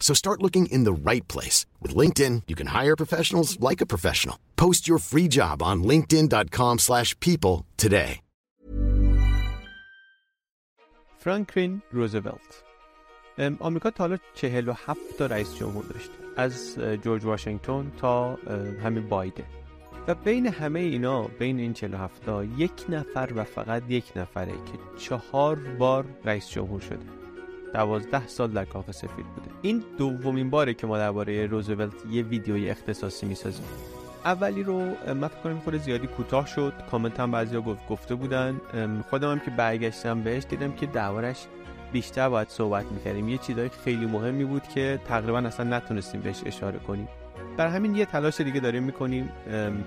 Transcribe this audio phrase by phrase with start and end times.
[0.00, 1.66] So start looking in the right place.
[1.82, 4.36] With LinkedIn, you can hire professionals like a professional.
[4.56, 8.20] Post your free job on linkedin.com slash people today.
[11.18, 12.62] فرانکلین روزولت
[13.38, 18.38] ام، آمریکا تا حالا 47 تا رئیس جمهور داشته از اه، جورج واشنگتن تا اه،
[18.84, 19.44] همین بایدن
[20.08, 24.98] و بین همه اینا بین این 47 تا یک نفر و فقط یک نفره که
[24.98, 27.17] چهار بار رئیس جمهور شده
[27.74, 29.50] دوازده سال در کاخ سفید بوده.
[29.62, 33.64] این دومین باره که ما درباره روزولت یه ویدیوی اختصاصی می‌سازیم.
[34.24, 34.78] اولی رو
[35.14, 36.72] من فکر کنم خود زیادی کوتاه شد.
[36.90, 38.60] کامنت هم بعضیا گفت گفته بودن.
[39.10, 41.46] خودم هم که برگشتم بهش دیدم که دربارش
[41.92, 43.28] بیشتر باید صحبت می‌کردیم.
[43.28, 47.08] یه چیزای خیلی مهمی بود که تقریبا اصلا نتونستیم بهش اشاره کنیم.
[47.56, 49.28] برای همین یه تلاش دیگه داریم می‌کنیم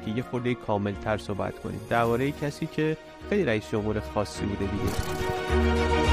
[0.05, 1.81] که یه خورده کامل تر صحبت کنیم.
[1.89, 2.97] درباره کسی که
[3.29, 6.10] خیلی رئیس جمهور خاصی بوده دیگه.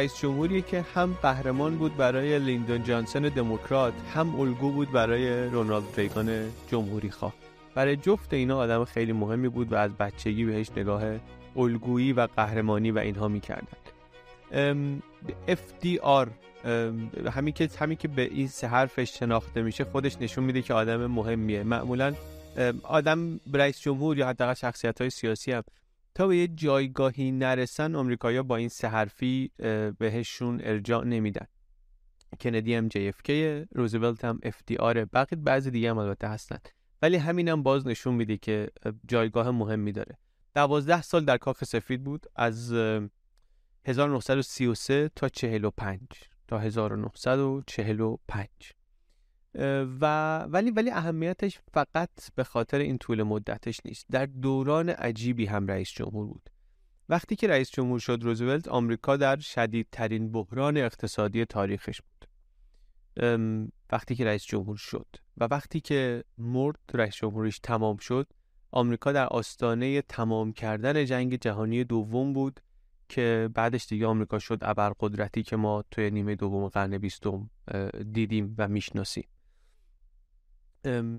[0.00, 5.84] رئیس جمهوریه که هم قهرمان بود برای لیندون جانسون دموکرات هم الگو بود برای رونالد
[5.96, 7.34] ریگان جمهوری خواه.
[7.74, 11.02] برای جفت اینا آدم خیلی مهمی بود و از بچگی بهش نگاه
[11.56, 13.66] الگویی و قهرمانی و اینها می‌کردن
[15.48, 16.28] FDR
[17.32, 21.06] همین که همین که به این سه حرفش شناخته میشه خودش نشون میده که آدم
[21.06, 21.62] مهمیه.
[21.62, 22.14] معمولا
[22.82, 25.62] آدم رئیس جمهور یا حداقل شخصیت های سیاسی هم
[26.14, 29.50] تا به یه جایگاهی نرسن آمریکایی‌ها با این سه حرفی
[29.98, 31.46] بهشون ارجاع نمیدن.
[32.40, 33.30] کندی هم JFK
[33.72, 36.58] روزولت هم FDR بقیه بعضی دیگه هم البته هستن.
[37.02, 40.18] ولی همین هم باز نشون میده که اه، جایگاه مهمی داره.
[40.54, 43.08] دوازده سال در کاخ سفید بود از اه،
[43.86, 46.00] 1933 تا 45
[46.48, 48.79] تا 1945 اه،
[50.00, 54.06] و ولی ولی اهمیتش فقط به خاطر این طول مدتش نیست.
[54.10, 56.50] در دوران عجیبی هم رئیس جمهور بود.
[57.08, 62.26] وقتی که رئیس جمهور شد روزولت آمریکا در شدیدترین بحران اقتصادی تاریخش بود.
[63.92, 65.06] وقتی که رئیس جمهور شد
[65.36, 68.32] و وقتی که مرد رئیس جمهوریش تمام شد
[68.72, 72.60] آمریکا در آستانه تمام کردن جنگ جهانی دوم بود
[73.08, 77.50] که بعدش دیگه آمریکا شد ابرقدرتی که ما توی نیمه دوم قرن بیستم
[78.12, 79.28] دیدیم و می‌شناسیم.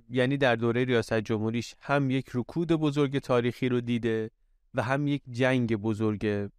[0.09, 4.31] یعنی در دوره ریاست جمهوریش هم یک رکود بزرگ تاریخی رو دیده
[4.73, 6.49] و هم یک جنگ بزرگ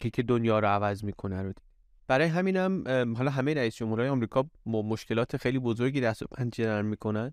[0.00, 1.62] که- دنیا رو عوض می‌کنه رو دیده.
[2.06, 6.86] برای همینم ام، حالا همه رئیس جمهورهای آمریکا مشکلات خیلی بزرگی دست و پنجه نرم
[6.86, 7.32] می‌کنن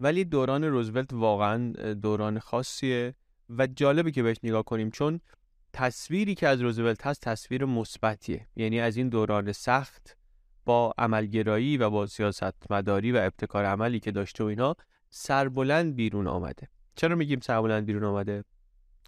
[0.00, 3.14] ولی دوران روزولت واقعا دوران خاصیه
[3.50, 5.20] و جالبه که بهش نگاه کنیم چون
[5.72, 8.46] تصویری که از روزولت هست تصویر مثبتیه.
[8.56, 10.16] یعنی از این دوران سخت
[10.64, 14.76] با عملگرایی و با سیاست مداری و ابتکار عملی که داشته و اینا
[15.10, 16.68] سربلند بیرون آمده.
[16.96, 18.44] چرا میگیم سربلند بیرون آمده؟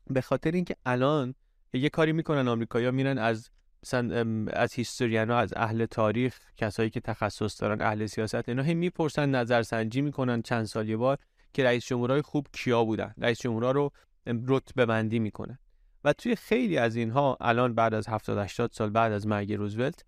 [0.06, 1.34] به خاطر اینکه الان
[1.72, 3.50] یه کاری می‌کنن آمریکایی‌ها میرن از
[3.82, 9.30] مثلا از هیستوریانا از اهل تاریخ کسایی که تخصص دارن اهل سیاست اینا هی می‌پرسن
[9.30, 10.42] نظرسنجی می‌کنن.
[10.42, 11.18] چند سال یه بار
[11.52, 13.90] که رئیس جمهورهای خوب کیا بودن؟ رئیس جمهورها رو
[14.26, 15.58] رتبه بندی می‌کنن
[16.04, 20.04] و توی خیلی از اینها الان بعد از 70 80 سال بعد از مرگ روزولت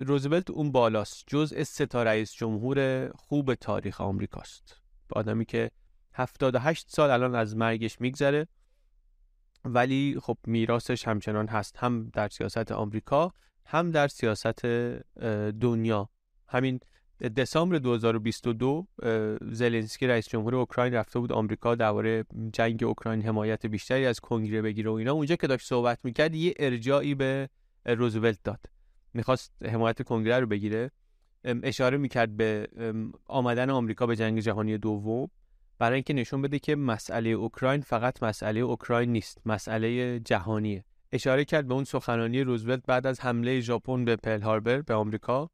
[0.00, 1.24] روزولت اون بالاست.
[1.26, 4.80] جزء سه تا رئیس جمهور خوب تاریخ آمریکاست.
[5.12, 5.70] آدمی که
[6.12, 8.46] 78 سال الان از مرگش میگذره.
[9.64, 11.76] ولی خب میراثش همچنان هست.
[11.76, 13.32] هم در سیاست آمریکا
[13.66, 14.66] هم در سیاست
[15.60, 16.08] دنیا.
[16.48, 16.80] همین
[17.36, 18.86] دسامبر 2022
[19.42, 24.90] زلنسکی رئیس جمهور اوکراین رفته بود آمریکا درباره جنگ اوکراین حمایت بیشتری از کنگره بگیره
[24.90, 25.12] و اینا.
[25.12, 27.48] اونجا که داشت صحبت می‌کرد یه ارجاعی به
[27.86, 28.73] روزولت داد.
[29.14, 30.90] می‌خواست حمایت کنگره رو بگیره
[31.44, 32.68] اشاره می‌کرد به
[33.26, 35.30] آمدن آمریکا به جنگ جهانی دوم
[35.78, 40.84] برای اینکه نشون بده که مسئله اوکراین فقط مسئله اوکراین نیست مسئله جهانیه.
[41.12, 45.50] اشاره کرد به اون سخنرانی روزولت بعد از حمله ژاپن به پل هاربر به آمریکا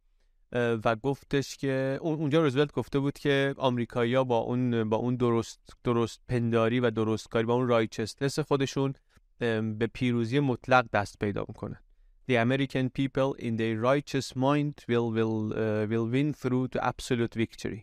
[0.52, 6.20] و گفتش که اونجا روزولت گفته بود که آمریکایی‌ها با اون با اون درست درست
[6.28, 8.94] پنداری و درستکاری با اون رایچستنس خودشون
[9.38, 11.78] به پیروزی مطلق دست پیدا می‌کنن.
[12.30, 17.34] The American people in their righteous mind will will uh, will win through to absolute
[17.34, 17.80] victory.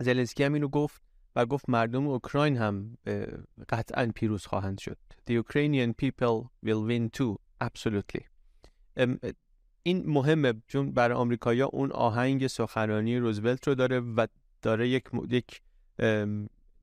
[0.00, 1.02] زلنسکی هم اینو گفت
[1.36, 2.98] و گفت مردم اوکراین هم
[3.68, 4.98] قطعا پیروز خواهند شد.
[5.30, 8.22] The Ukrainian people will win too absolutely.
[9.82, 14.26] این مهمه چون برای آمریکایی‌ها اون آهنگ سخنرانی روزولت رو داره و
[14.62, 15.62] داره یک یک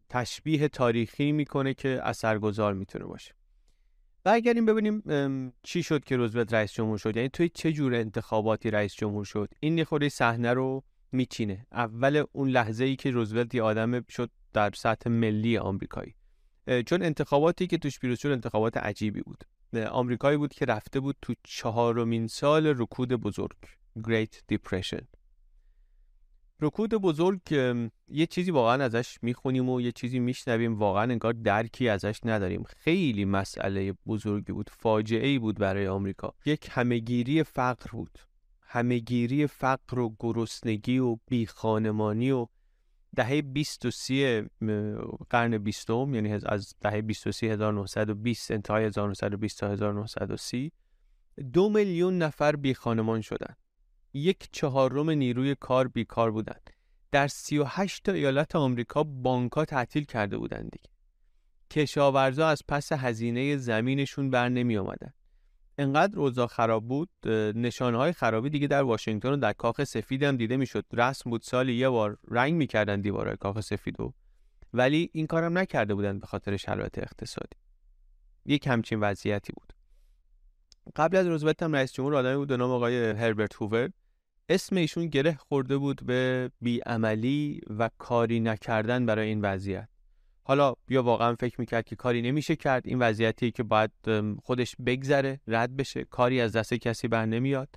[0.09, 3.38] تشبیه تاریخی می‌کنه که اثرگذار می‌تونه باشه.
[4.23, 5.03] برگردیم ببینیم
[5.63, 7.15] چی شد که روزولت رئیس جمهور شد.
[7.15, 11.67] یعنی توی چه جور انتخاباتی رئیس جمهور شد؟ این یه صحنه رو میچینه.
[11.71, 16.15] اول اون لحظه ای که روزولت یه آدم شد در سطح ملی آمریکایی.
[16.85, 19.43] چون انتخاباتی که توش پیروز شد انتخابات عجیبی بود.
[19.89, 23.57] آمریکایی بود که رفته بود تو چهارمین سال رکود بزرگ
[23.99, 25.18] Great Depression.
[26.61, 27.41] رکود بزرگ
[28.07, 30.79] یه چیزی واقعا ازش می‌خونیم و یه چیزی میشنویم.
[30.79, 32.63] واقعا انگار درکی ازش نداریم.
[32.63, 36.33] خیلی مسئله بزرگی بود فاجعه ای بود برای آمریکا.
[36.45, 38.19] یک همهگیری فقر بود.
[38.61, 42.47] همهگیری فقر و گرسنگی و بیخانمانی و
[43.15, 44.41] دهه 20 و 30
[45.29, 50.71] قرن بیستم یعنی از دهه 20 و 30 1920 انتهای 1920 تا 1930
[51.53, 53.55] دو میلیون نفر بی خانمان شدن.
[54.13, 56.69] یک چهارم نیروی کار بیکار بودند.
[57.11, 60.89] در 38 تا ایالت آمریکا بانکها تعطیل کرده بودند دیگه.
[61.71, 65.13] کشاورزا از پس هزینه زمینشون بر نمی آمدن
[65.77, 67.09] انقدر اوضاع خراب بود
[67.55, 70.85] نشانه های خرابی دیگه در واشنگتن و در کاخ سفید هم دیده می‌شد.
[70.93, 74.13] رسم بود سالی یه بار رنگ می‌کردن دیوارهای کاخ سفیدو
[74.73, 77.57] ولی این کارم نکرده بودن به خاطر شرایط اقتصادی.
[78.45, 79.73] یک همچین وضعیتی بود.
[80.95, 83.89] قبل از روزولت هم رئیس جمهور آدمی بود به نام آقای هربرت هوور.
[84.49, 89.87] اسم ایشون گره خورده بود به بیعملی و کاری نکردن برای این وضعیت.
[90.43, 93.91] حالا بیا واقعا فکر می‌کرد که کاری نمیشه کرد این وضعیتی که باید
[94.43, 97.69] خودش بگذره رد بشه کاری از دست کسی بر نمیاد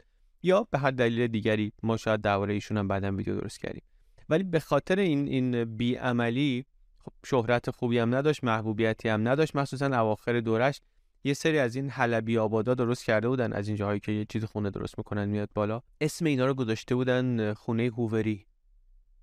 [0.42, 3.82] یا به هر دلیل دیگری ما شاید درباره ایشون هم بعدا ویدیو درست کردیم.
[4.28, 6.64] ولی به خاطر این این بیعملی
[7.04, 10.80] خب شهرت خوبی هم نداشت محبوبیتی هم نداشت مخصوصا اواخر دورش
[11.24, 14.44] یه سری از این حلبی آبادا درست کرده بودن از این جاهایی که یه چیز
[14.44, 15.82] خونه درست می‌کنن میاد بالا.
[16.00, 18.46] اسم اینا رو گذاشته بودن خونه هووری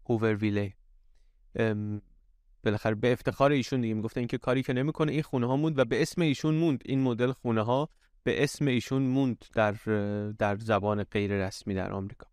[0.10, 0.74] هوور ویله
[2.64, 5.86] بالاخره به افتخار ایشون دیگه می‌گفتن اینکه کاری که نمی‌کنه این خونه ها موند و
[5.86, 6.82] به اسم ایشون موند.
[6.86, 7.90] این مدل خونه ها
[8.24, 9.72] به اسم ایشون موند در
[10.40, 12.28] در زبان غیر رسمی در آمریکا.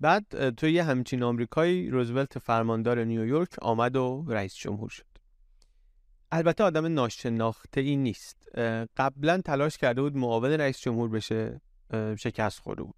[0.00, 5.04] بعد توی یه همچین آمریکایی روزولت فرماندار نیویورک آمد و رئیس جمهور شد.
[6.32, 8.58] البته آدم ناشناخته ای نیست.
[8.96, 11.60] قبلا تلاش کرده بود معاون رئیس جمهور بشه
[12.18, 12.94] شکست خورده بود.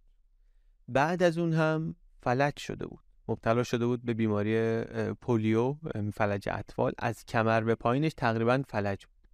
[0.88, 3.00] بعد از اون هم فلج شده بود.
[3.28, 4.82] مبتلا شده بود به بیماری
[5.14, 5.76] پولیو
[6.14, 6.92] فلج اطفال.
[6.98, 9.28] از کمر به پایینش تقریبا فلج بود.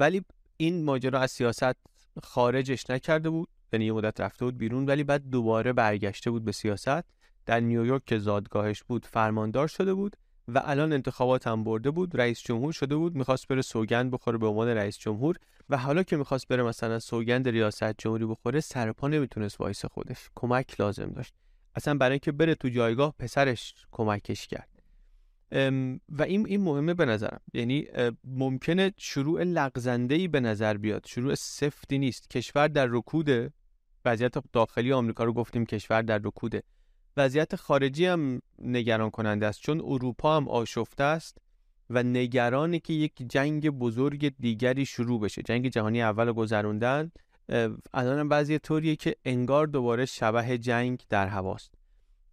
[0.00, 0.24] ولی
[0.56, 1.76] این ماجرا از سیاست
[2.22, 3.48] خارجش نکرده بود.
[3.72, 7.04] یعنی یه مدت رفته بود بیرون ولی بعد دوباره برگشته بود به سیاست.
[7.46, 10.16] در نیویورک که زادگاهش بود فرماندار شده بود.
[10.48, 14.46] و الان انتخابات هم برده بود رئیس جمهور شده بود می‌خواست بره سوگند بخوره به
[14.46, 15.36] عنوان رئیس جمهور
[15.68, 20.30] و حالا که می‌خواست بره مثلا سوگند ریاست جمهوری بخوره سرپا نمی‌تونست وایس خودش.
[20.34, 21.34] کمک لازم داشت.
[21.74, 24.68] اصلا برای اینکه بره تو جایگاه پسرش کمکش کرد.
[26.08, 27.40] و این این مهمه به نظرم.
[27.52, 27.86] یعنی
[28.24, 31.06] ممکنه شروع لغزنده به نظر بیاد.
[31.06, 32.30] شروع سفتی نیست.
[32.30, 33.52] کشور در رکوده
[34.04, 36.62] وضعیت داخلی آمریکا رو گفتیم کشور در رکوده
[37.18, 41.38] وضعیت خارجی هم نگران کننده است چون اروپا هم آشفته است
[41.90, 45.42] و نگرانه که یک جنگ بزرگ دیگری شروع بشه.
[45.42, 47.10] جنگ جهانی اول گذروندن
[47.94, 51.74] الان بعضی طوریه که انگار دوباره شبه جنگ در هواست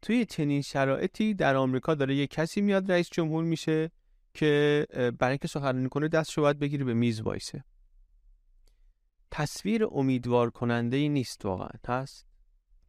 [0.02, 3.92] توی چنین شرایطی در آمریکا داره یه کسی میاد رئیس جمهور میشه
[4.34, 4.86] که
[5.20, 7.64] برای اینکه سخنرانی کنه دستشو باید بگیری به میز وایسه.
[9.32, 12.26] تصویر امیدوار کننده ای نیست واقعا هست؟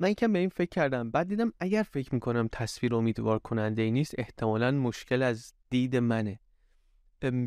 [0.00, 1.10] من یکم به این فکر کردم.
[1.10, 6.40] بعد دیدم اگر فکر می‌کنم تصویر امیدوار کننده ای نیست احتمالا مشکل از دید منه.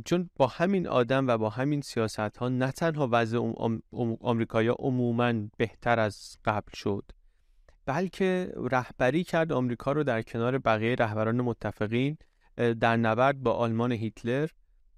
[0.06, 3.38] چون با همین آدم و با همین سیاست ها نه تنها وضع
[4.22, 7.12] آمریکایا عموما بهتر از قبل شد
[7.86, 12.18] بلکه رهبری کرد آمریکا رو در کنار بقیه رهبران متفقین
[12.56, 14.50] در نبرد با آلمان هیتلر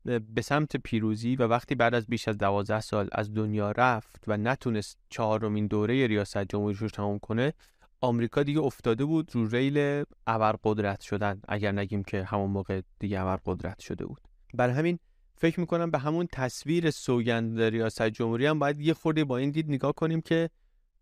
[0.05, 4.38] به سمت پیروزی و وقتی بعد از بیش از دوازده سال از دنیا رفت و
[4.38, 7.53] نتونست چهارمین دوره ریاست جمهوریش رو تمام کنه
[8.01, 13.79] آمریکا دیگه افتاده بود رو ریل ابرقدرت شدن اگر نگیم که همون موقع دیگه ابرقدرت
[13.79, 14.22] شده بود.
[14.53, 15.00] برای همین
[15.36, 19.70] فکر می‌کنم به همون تصویر سوگند ریاست جمهوری هم باید یه خورده با این دید
[19.70, 20.50] نگاه کنیم که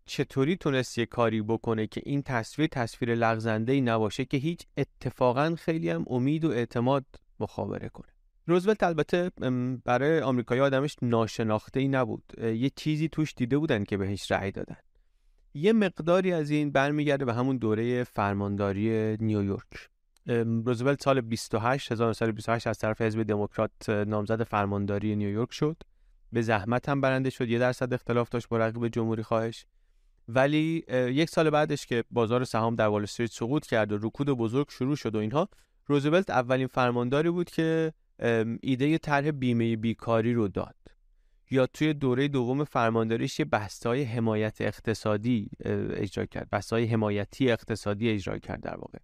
[0.06, 5.54] چطوری تونست یه کاری بکنه که این تصویر تصویر لغزنده ای نباشه که هیچ اتفاقا
[5.58, 7.04] خیلی هم امید و اعتماد
[7.40, 8.08] مخابره کنه.
[8.46, 9.30] روزولت البته
[9.84, 14.76] برای آمریکایی آدمش ناشناخته ای نبود یه چیزی توش دیده بودن که بهش رأی دادن.
[15.54, 19.88] یه مقداری از این برمیگرده به همون دوره فرمانداری نیویورک
[20.64, 25.76] روزولت سال 28 1928 از طرف حزب دموکرات نامزد فرمانداری نیویورک شد.
[26.32, 27.48] به زحمت هم برنده شد.
[27.48, 29.66] یه درصد اختلاف داشت با رقیب جمهوری خواهش.
[30.28, 34.70] ولی یک سال بعدش که بازار سهام در وال استریت سقوط کرد و رکود بزرگ
[34.70, 35.48] شروع شد و اینها
[35.86, 37.92] روزولت اولین فرمانداری بود که
[38.62, 40.74] ایده طرح بیمه بیکاری رو داد.
[41.50, 45.50] یا توی دوره دوم فرمانداریش یه بحث‌های حمایت اقتصادی
[45.90, 46.48] اجرا کرد.
[46.50, 48.98] بحث‌های حمایتی اقتصادی اجرا کرد در واقع.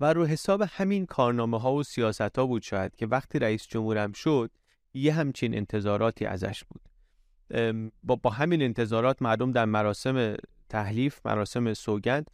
[0.00, 4.12] و رو حساب همین کارنامه ها و سیاست ها بود شاید که وقتی رئیس جمهورم
[4.12, 4.50] شد
[4.94, 6.80] یه همچین انتظاراتی ازش بود.
[8.02, 10.34] با, با همین انتظارات مردم در مراسم
[10.68, 12.30] تحلیف مراسم سوگند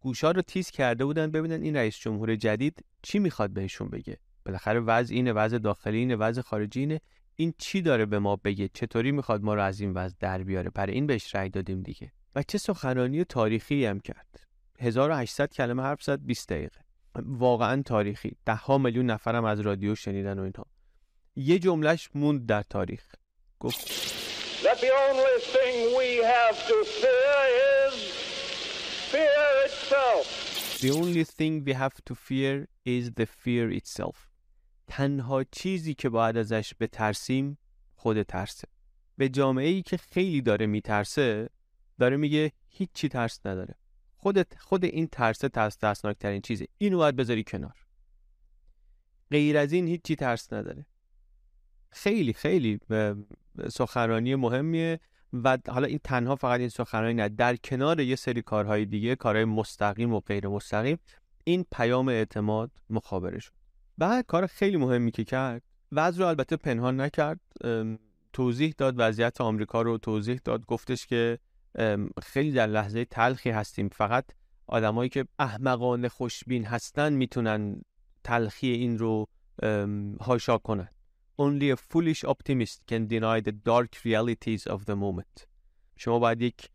[0.00, 4.18] گوشا رو تیز کرده بودن ببینن این رئیس جمهور جدید چی می‌خواد بهشون بگه.
[4.44, 7.00] بالاخره وضع اینه وضع داخلی اینه وضع خارجی اینه.
[7.36, 10.70] این چی داره به ما بگه؟ چطوری می‌خواد ما رو از این وضع در بیاره؟
[10.70, 12.12] برای این بهش رأی دادیم دیگه.
[12.34, 14.46] و چه سخنرانی تاریخی هم کرد.
[14.80, 16.80] 1800 کلمه حرف زد 20 دقیقه.
[17.14, 18.36] واقعا تاریخی.
[18.46, 20.66] ده ها میلیون نفرم از رادیو شنیدن و اینها.
[21.36, 23.04] یه جملهش موند در تاریخ.
[23.60, 24.14] گفت
[24.64, 27.36] That the only thing we have to fear
[27.84, 27.94] is
[29.12, 30.26] fear itself.
[30.80, 34.33] The only thing we have to fear is the fear itself.
[34.86, 37.58] تنها چیزی که باید ازش بترسیم
[37.94, 38.68] خود ترسه.
[39.16, 41.50] به جامعه ای که خیلی داره میترسه
[41.98, 43.74] داره میگه هیچی ترس نداره.
[44.16, 46.66] خودت خود این ترسه ترس ترسناک ترین چیزه.
[46.78, 47.86] اینو باید بذاری کنار.
[49.30, 50.86] غیر از این هیچی ترس نداره.
[51.90, 52.80] خیلی خیلی
[53.68, 55.00] سخنرانی مهمیه
[55.32, 57.28] و حالا این تنها فقط این سخنرانی نه.
[57.28, 60.98] در کنار یه سری کارهای دیگه کارهای مستقیم و غیر مستقیم
[61.44, 63.63] این پیام اعتماد مخابره شد.
[63.98, 67.40] بعد کار خیلی مهمی که کرد وضع رو البته پنهان نکرد.
[68.32, 70.66] توضیح داد وضعیت آمریکا رو توضیح داد.
[70.66, 71.38] گفتش که
[72.22, 73.88] خیلی در لحظه تلخی هستیم.
[73.88, 74.24] فقط
[74.66, 77.82] آدمایی که احمقانه خوشبین هستن می‌تونن
[78.24, 79.28] تلخی این رو
[80.20, 80.88] هاشا کنن.
[81.40, 85.46] Only a foolish optimist can deny the dark realities of the moment.
[85.96, 86.70] شما باید یک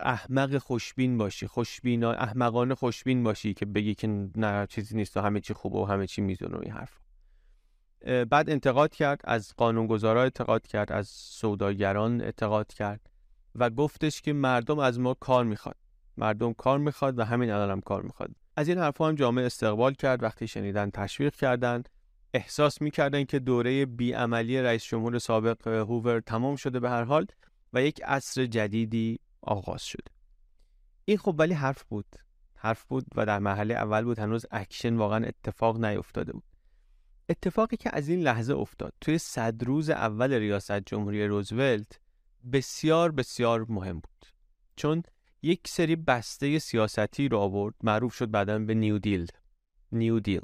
[0.00, 5.40] احمق خوشبین باشی خوشبین احمقانه خوشبین باشی که بگی که نه چیزی نیست و همه
[5.40, 6.98] چی خوبه و همه چی میزونه این حرف
[8.24, 13.00] بعد انتقاد کرد از قانونگذارا انتقاد کرد از سوداگران انتقاد کرد
[13.54, 15.76] و گفتش که مردم از ما کار می‌خواد.
[16.16, 18.30] مردم کار می‌خواد و همین الان هم کار می‌خواد.
[18.56, 21.82] از این حرفها هم جامعه استقبال کرد وقتی شنیدن تشویق کردن
[22.34, 27.26] احساس می‌کردن که دوره بیعملی رئیس جمهور سابق هوور تمام شده به هر حال
[27.72, 30.10] و یک عصر جدیدی آغاز شده
[31.04, 32.16] این خب ولی حرف بود.
[32.54, 34.18] حرف بود و در مرحله اول بود.
[34.18, 36.44] هنوز اکشن واقعا اتفاق نیفتاده بود.
[37.28, 38.92] اتفاقی که از این لحظه افتاد.
[39.00, 42.00] توی صد روز اول ریاست جمهوری روزولت
[42.52, 44.26] بسیار بسیار مهم بود.
[44.76, 45.02] چون
[45.42, 47.74] یک سری بسته سیاستی رو آورد.
[47.82, 49.26] معروف شد بعدا به New Deal.
[49.92, 50.42] New Deal.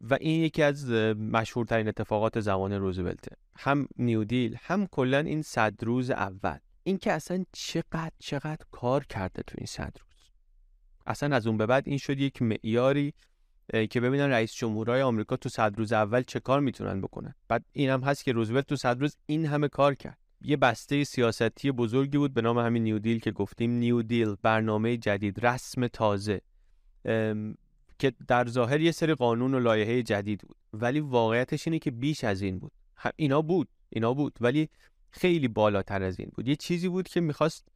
[0.00, 3.36] و این یکی از مشهورترین اتفاقات زمان روزولته.
[3.56, 6.58] هم New Deal هم کلا این صد روز اول.
[6.82, 10.30] این که اصلا چقدر چقدر کار کرده تو این صد روز.
[11.06, 13.14] اصلا از اون به بعد این شد یک معیاری
[13.90, 17.34] که ببینن رئیس جمهورهای آمریکا تو صد روز اول چه کار می‌تونن بکنن.
[17.48, 20.18] بعد این هم هست که روزولت تو صد روز این همه کار کرد.
[20.42, 23.70] یه بسته سیاستی بزرگی بود به نام همین نیو دیل که گفتیم.
[23.70, 26.40] نیو دیل برنامه جدید رسم تازه.
[27.98, 30.56] که در ظاهر یه سری قانون و لایحه جدید بود.
[30.72, 32.72] ولی واقعیتش اینه که بیش از این بود.
[33.16, 34.38] اینا بود اینا بود.
[34.40, 34.68] ولی
[35.10, 36.48] خیلی بالاتر از این بود.
[36.48, 37.68] یه چیزی بود که می‌خواست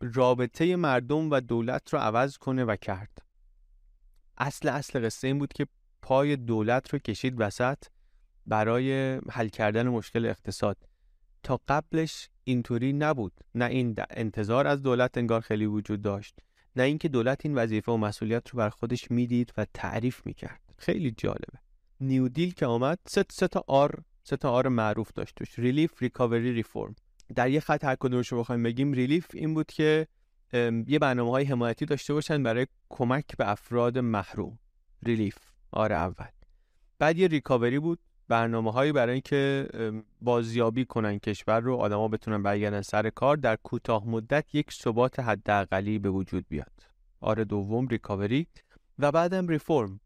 [0.00, 3.18] رابطه مردم و دولت رو عوض کنه و کرد.
[4.38, 5.66] اصل اصل قصه این بود که
[6.02, 7.78] پای دولت رو کشید وسط
[8.46, 10.76] برای حل کردن مشکل اقتصاد.
[11.42, 13.32] تا قبلش اینطوری نبود.
[13.54, 16.38] نه این انتظار از دولت انگار خیلی وجود داشت
[16.76, 20.60] نه اینکه دولت این وظیفه و مسئولیت رو بر خودش می‌دید و تعریف می‌کرد.
[20.78, 21.58] خیلی جالبه.
[22.00, 25.58] New Deal که آمد سه تا R سه تا R معروف داشت توش.
[25.58, 26.94] relief recovery reform
[27.34, 30.06] در یه خط هر کدومش رو بخوایم بگیم relief این بود که
[30.86, 34.58] یه برنامه های حمایتی داشته باشن برای کمک به افراد محروم.
[35.02, 35.36] relief
[35.70, 36.26] R اول.
[36.98, 39.68] بعد یه recovery بود برنامه هایی برای اینکه
[40.20, 45.98] بازیابی کنن کشور رو آدما بتونن برگردن سر کار در کوتاه مدت یک ثبات حداقلی
[45.98, 46.72] به وجود بیاد.
[47.20, 48.46] R دوم recovery
[48.98, 50.00] و بعدم ریفرم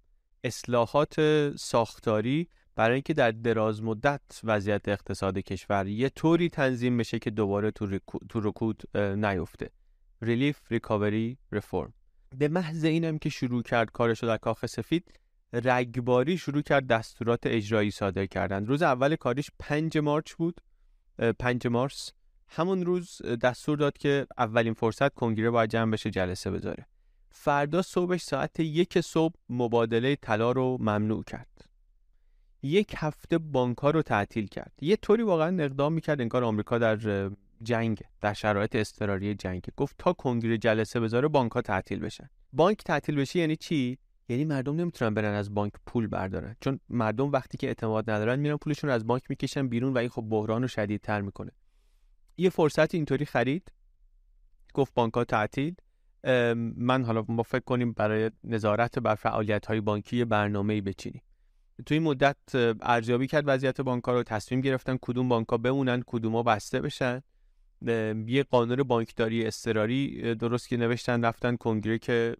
[0.44, 1.14] اصلاحات
[1.56, 2.48] ساختاری
[2.80, 7.99] برای اینکه در دراز مدت وضعیت اقتصاد کشور یه طوری تنظیم بشه که دوباره تو,
[8.28, 9.70] تو رکود نیفته.
[10.22, 11.94] ریلیف ریکاوری ریفرم
[12.38, 15.20] به محض اینم که شروع کرد کارش در کاخ سفید
[15.52, 18.66] رگباری شروع کرد دستورات اجرایی صادر کردن.
[18.66, 20.60] روز اول کاریش 5 مارچ بود.
[21.38, 22.12] 5 مارس.
[22.49, 26.87] همون روز دستور داد که اولین فرصت کنگره باید جمع بشه جلسه بذاره.
[27.30, 31.69] فردا صبحش ساعت یک صبح مبادله طلا رو ممنوع کرد.
[32.62, 34.72] یک هفته بانک رو تعطیل کرد.
[34.80, 37.30] یه طوری واقعا اقدام می‌کرد انگار آمریکا در
[37.62, 39.62] جنگ در شرایط اضطراری جنگ.
[39.76, 42.30] گفت تا کنگره جلسه بذاره بانک ها تعطیل بشن.
[42.52, 43.98] بانک تعطیل بشه یعنی چی؟
[44.28, 46.56] یعنی مردم نمی‌تونن برن از بانک پول بردارن.
[46.60, 50.08] چون مردم وقتی که اعتماد ندارن میرن پولشون رو از بانک می‌کشن بیرون و این
[50.08, 51.50] خب بحران رو شدیدتر می‌کنه.
[52.36, 53.72] یه فرصت اینطوری خرید.
[54.74, 55.74] گفت بانک ها تعطیل
[56.76, 61.22] من حالا ما فکر کنیم برای نظارت بر فعالیت های بانکی برنامه بچینیم.
[61.87, 62.37] توی این مدت
[62.82, 67.22] ارزیابی کرد وضعیت بانک رو تصمیم گرفتن کدوم بانک ها بمونن ها بسته بشن.
[68.26, 72.37] یه قانون بانکداری اضطراری درست که نوشتن رفتن کنگره که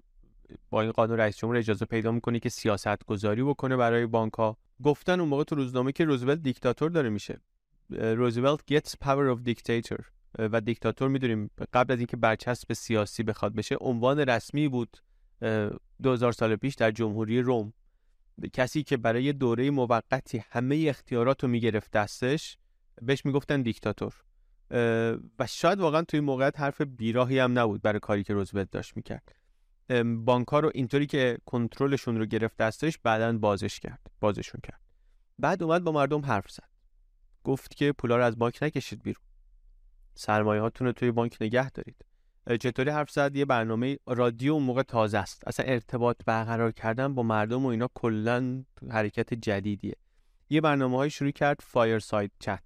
[0.71, 4.57] با این قانون رئیس جمهور اجازه پیدا می‌کنه که سیاست گذاری بکنه برای بانک ها
[4.83, 7.41] گفتن اون موقع تو روزنامه که روزولت دیکتاتور داره میشه.
[7.91, 10.03] روزولت gets power of dictator.
[10.39, 14.97] و دیکتاتور می‌دونیم قبل از اینکه برچسب سیاسی بخواد بشه عنوان رسمی بود
[16.03, 17.73] 2000 سال پیش در جمهوری روم.
[18.53, 22.59] کسی که برای دوره موقتی همه اختیارات رو می‌گرفت دستش
[23.03, 24.15] بهش می‌گفتن دیکتاتور.
[25.39, 29.35] و شاید واقعا توی موقعیت حرف بیراهی هم نبود برای کاری که روزولت داشت می‌کرد.
[30.17, 34.81] بانک رو اینطوری که کنترلشون رو گرفت دستش بعدا بازش کرد بازشون کرد.
[35.39, 36.69] بعد اومد با مردم حرف زد.
[37.45, 39.25] گفت که پولا رو از بانک نکشید بیرون.
[40.15, 42.05] سرمایه هاتون رو توی بانک نگه دارید.
[42.57, 45.43] چطوری حرف زد؟ یه برنامه رادیو اون موقع تازه است.
[45.47, 49.97] اصلا ارتباط برقرار کردن با مردم و اینا کلا حرکت جدیدیه.
[50.51, 52.63] یه برنامه های شروع کرد fireside chat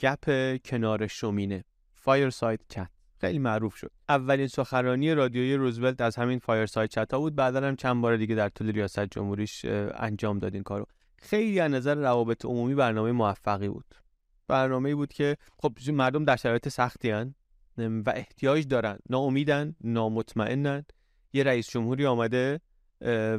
[0.00, 1.64] گپ کنار شومینه.
[1.94, 3.90] fireside chat خیلی معروف شد.
[4.08, 7.34] اولین سخنرانی رادیویی روزولت از همین fireside chat ا بود.
[7.34, 10.86] بعدا هم چند بار دیگه در طول ریاست جمهوریش انجام داد این کارو.
[11.18, 13.94] خیلی از نظر روابط عمومی برنامه موفقی بود.
[14.48, 17.34] برنامه بود که خب مردم در شرایط سختی هن.
[17.78, 18.98] و احتیاج دارن.
[19.10, 20.84] ناامیدن نامطمئنن.
[21.32, 22.60] یه رئیس جمهوری آمده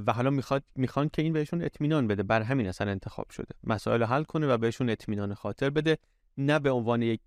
[0.06, 2.24] و حالا می‌خواد می‌خوان که این بهشون اطمینان بده.
[2.24, 3.56] بر همین اصلا انتخاب شده.
[3.64, 5.98] مسائل حل کنه و بهشون اطمینان خاطر بده.
[6.38, 7.22] نه به عنوان یک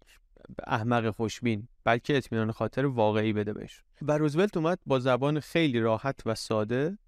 [0.66, 6.20] احمق خوشبین بلکه اطمینان خاطر واقعی بده بهش و روزولت اومد با زبان خیلی راحت
[6.27, 6.98] و ساده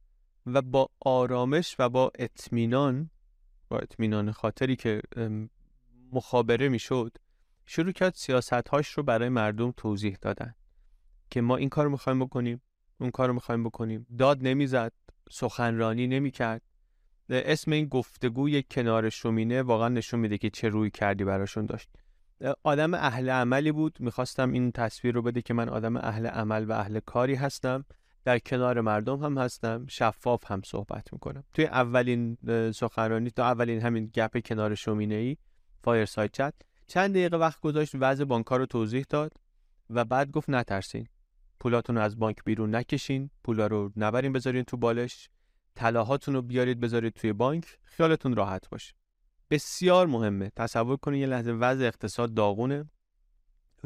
[0.47, 3.11] و با آرامش و با اطمینان
[3.69, 5.03] با اطمینان خاطری که
[6.13, 7.17] مخابره می‌شد
[7.67, 10.55] شروع کرد سیاست هاش رو برای مردم توضیح دادن
[11.31, 12.63] که ما این کار می‌خوایم بکنیم
[13.01, 14.07] اون کار رو می‌خوایم بکنیم.
[14.19, 14.93] داد نمی‌زد
[15.31, 16.63] سخنرانی نمی‌کرد.
[17.31, 21.91] اسم این گفتگوی کنار شومینه واقعا نشون میده که چه روی کردی براشون داشت.
[22.63, 23.97] آدم اهل عملی بود.
[24.01, 27.85] می‌خواستم این تصویر رو بده که من آدم اهل عمل و اهل کاری هستم.
[28.25, 29.87] در کنار مردم هم هستم.
[29.89, 31.45] شفاف هم صحبت می‌کنم.
[31.55, 32.39] توی اولین
[32.73, 35.37] سخنرانی تا اولین همین گپ کنار شومینه ای
[35.83, 36.55] فایر چت
[36.87, 39.33] چند دقیقه وقت گذاشت وضع بانک‌ها رو توضیح داد
[39.91, 41.07] و بعد گفت نترسین.
[41.61, 45.29] پولاتون رو از بانک بیرون نکشین پولا رو نبرین بذارین تو بالش.
[45.75, 47.79] طلاهاتون رو بیارید بذارید توی بانک.
[47.83, 48.95] خیالتون راحت باشه.
[49.51, 50.53] بسیار مهمه.
[50.57, 52.91] تصور کنید یه لحظه وضع اقتصاد داغونه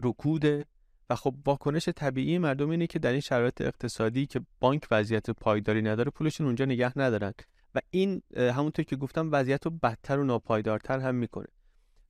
[0.03, 0.65] رکوده
[1.11, 5.83] و خب واکنش طبیعی مردم اینه که در این شرایط اقتصادی که بانک وضعیت پایداری
[5.83, 7.33] نداره پولشون اونجا نگه ندارن.
[7.75, 11.47] و این همونطور که گفتم وضعیت رو بدتر و ناپایدارتر هم می‌کنه.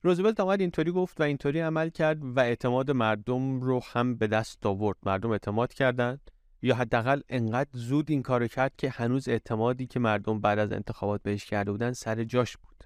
[0.03, 4.65] روزولت آمد اینطوری گفت و اینطوری عمل کرد و اعتماد مردم رو هم به دست
[4.65, 4.97] آورد.
[5.03, 6.31] مردم اعتماد کردند
[6.61, 11.23] یا حداقل انقدر زود این کارو کرد که هنوز اعتمادی که مردم بعد از انتخابات
[11.23, 12.83] بهش کرده بودن سر جاش بود.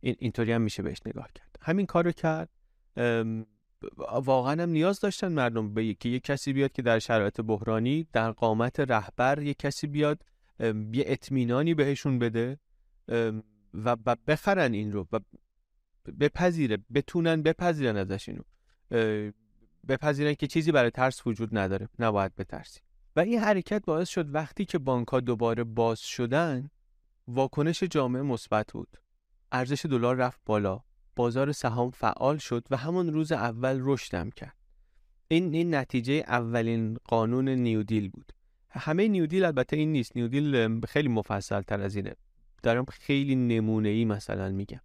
[0.00, 1.56] این اینطوری هم میشه بهش نگاه کرد.
[1.60, 2.48] همین کارو کرد.
[4.24, 8.30] واقعا هم نیاز داشتن مردم به که یه کسی بیاد که در شرایط بحرانی در
[8.30, 10.22] قامت رهبر یه کسی بیاد
[10.92, 12.58] یه اطمینانی بهشون بده
[13.74, 13.96] و
[14.26, 15.08] بخرن این رو.
[15.12, 15.20] و
[16.20, 18.42] بپذیره بتونن بپذیرن ازش اینو.
[19.88, 22.80] بپذیرن که چیزی برای ترس وجود نداره نباید بترسی.
[23.16, 26.70] و این حرکت باعث شد وقتی که بانک ها دوباره باز شدن
[27.28, 28.96] واکنش جامعه مثبت بود.
[29.52, 30.80] ارزش دلار رفت بالا
[31.16, 34.56] بازار سهام فعال شد و همون روز اول رشدم کرد.
[35.28, 38.32] این این نتیجه اولین قانون نیودیل بود.
[38.70, 40.16] همه نیودیل البته این نیست.
[40.16, 42.14] نیودیل خیلی مفصل تر از اینه.
[42.62, 44.80] دارم خیلی نمونه ای مثلا میگم.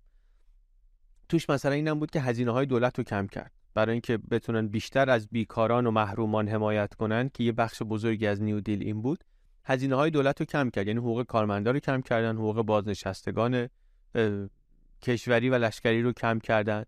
[1.29, 3.51] توش مثلا اینم بود که هزینه های دولت رو کم کرد.
[3.73, 8.41] برای اینکه بتونن بیشتر از بیکاران و محرومان حمایت کنن که یه بخش بزرگی از
[8.41, 9.23] نیودیل این بود
[9.65, 10.87] هزینه های دولت رو کم کرد.
[10.87, 13.69] یعنی حقوق کارمندان رو کم کردن حقوق بازنشستگان
[15.01, 16.83] کشوری و لشکری رو کم کردن.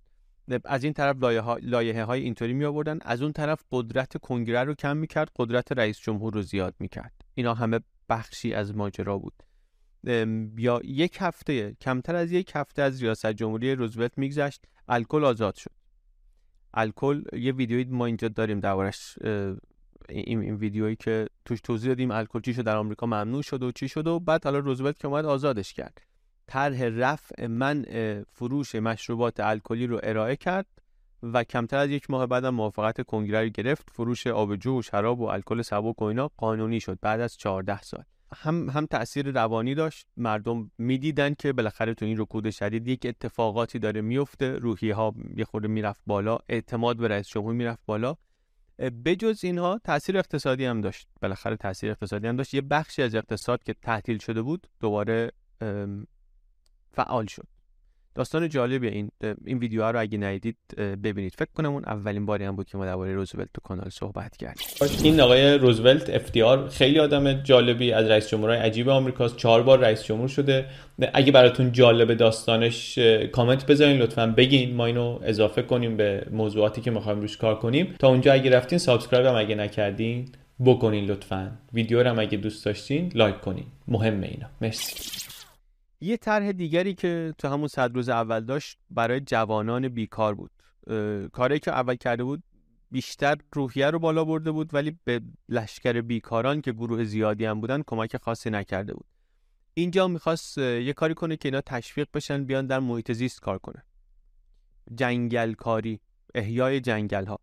[0.65, 1.17] از این طرف
[1.61, 5.99] لایحه های اینطوری می آوردن از اون طرف قدرت کنگره رو کم می‌کرد قدرت رئیس
[5.99, 7.13] جمهور رو زیاد می‌کرد.
[7.35, 9.43] اینا همه بخشی از ماجرا بود.
[10.57, 14.65] یا یک هفته کمتر از یک هفته از ریاست جمهوری روزولت میگذشت.
[14.87, 15.71] الکل آزاد شد.
[16.73, 19.17] الکل یه ویدیویی ما اینجا داریم دربارش
[20.09, 23.71] این, این ویدیویی که توش توضیح دادیم الکل چی شد در آمریکا ممنوع شد و
[23.71, 26.01] چی شد و بعد حالا روزولت که اومد آزادش کرد.
[26.47, 30.65] طرح رفع منع فروش مشروبات الکلی رو ارائه کرد
[31.23, 33.89] و کمتر از یک ماه بعدم موافقت کنگره گرفت.
[33.89, 38.03] فروش آبجو و شراب و الکل سبک و اینا قانونی شد بعد از 14 سال.
[38.35, 40.07] هم هم تاثیر روانی داشت.
[40.17, 45.45] مردم می‌دیدن که بالاخره تو این رکود شدید یک اتفاقاتی داره میفته روحی ها یه
[45.45, 46.37] خورده می‌رفت بالا.
[46.49, 48.15] اعتماد به رئیس جمهور می‌رفت بالا.
[49.05, 51.07] بجز اینها تاثیر اقتصادی هم داشت.
[51.21, 52.53] بالاخره تاثیر اقتصادی هم داشت.
[52.53, 55.31] یه بخشی از اقتصاد که تعطیل شده بود دوباره
[56.91, 57.47] فعال شد.
[58.19, 59.09] داستان جالبی این
[59.45, 61.33] این ویدیو رو اگه ندیدید ببینید.
[61.37, 64.67] فکر کنم اون اولین باری هم بود که ما درباره روزولت تو کانال صحبت کردیم.
[65.03, 69.37] این آقای روزولت FDR خیلی آدم جالبی از رئیس جمهورهای عجیب آمریکاست.
[69.37, 70.65] چهار بار رئیس جمهور شده.
[71.13, 72.97] اگه براتون جالب داستانش
[73.31, 74.75] کامنت بذارین لطفا بگین.
[74.75, 77.95] ما اینو اضافه کنیم به موضوعاتی که می‌خوایم روش کار کنیم.
[77.99, 80.29] تا اونجا اگه رفتین subscribe هم اگه نکردین
[80.65, 81.51] بکنین لطفا.
[81.73, 83.65] ویدیو رو هم اگه دوست داشتین لایک کنین.
[83.87, 84.47] مهمه اینا.
[84.61, 85.28] مرسی.
[86.01, 90.51] یه طرح دیگری که تو همون صد روز اول داشت برای جوانان بیکار بود.
[91.31, 92.43] کاری که اول کرده بود
[92.91, 97.83] بیشتر روحیه رو بالا برده بود ولی به لشکر بیکاران که گروه زیادی هم بودن
[97.87, 99.05] کمک خاصی نکرده بود.
[99.73, 103.83] اینجا می‌خواست یه کاری کنه که اینا تشویق بشن بیان در محیط زیست کار کنه
[104.95, 105.99] جنگل کاری
[106.35, 107.39] احیای جنگل ها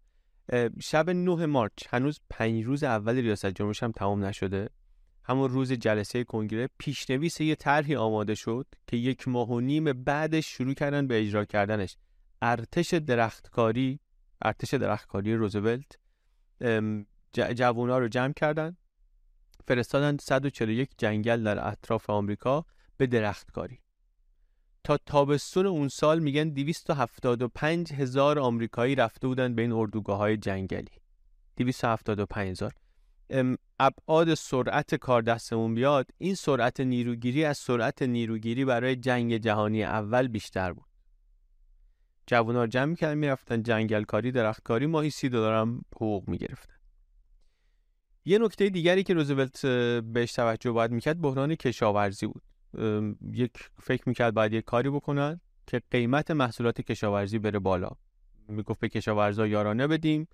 [0.80, 4.68] شب 9 مارچ هنوز پنج روز اول ریاست جمهوریش هم تمام نشده.
[5.28, 10.46] همون روز جلسه کنگره پیشنویس یه طرحی آماده شد که یک ماه و نیم بعدش
[10.46, 11.96] شروع کردن به اجرا کردنش.
[12.42, 14.00] ارتش درختکاری
[14.42, 15.98] ارتش درختکاری روزولت
[17.32, 18.76] جوونا رو جمع کردن
[19.68, 23.78] فرستادن 141 جنگل در اطراف آمریکا به درختکاری.
[24.84, 30.90] تا تابستون اون سال میگن 275 هزار آمریکایی رفته بودن به این اردوگاه های جنگلی
[31.56, 32.72] 275 هزار.
[33.80, 40.28] ابعاد سرعت کار دستمون بیاد این سرعت نیروگیری از سرعت نیروگیری برای جنگ جهانی اول
[40.28, 40.86] بیشتر بود.
[42.26, 44.86] جوونا جمع می‌کردن می‌رفتن جنگلکاری درختکاری.
[44.86, 46.74] ماهی سی دلار هم حقوق می‌گرفتن.
[48.24, 49.66] یه نکته دیگری که روزولت
[50.00, 52.42] بهش توجه باید می‌کرد بحران کشاورزی بود.
[53.32, 57.90] یک فکر می‌کرد باید یک کاری بکنن که قیمت محصولات کشاورزی بره بالا.
[58.48, 60.28] می‌گفت به کشاورزا یارانه بدیم.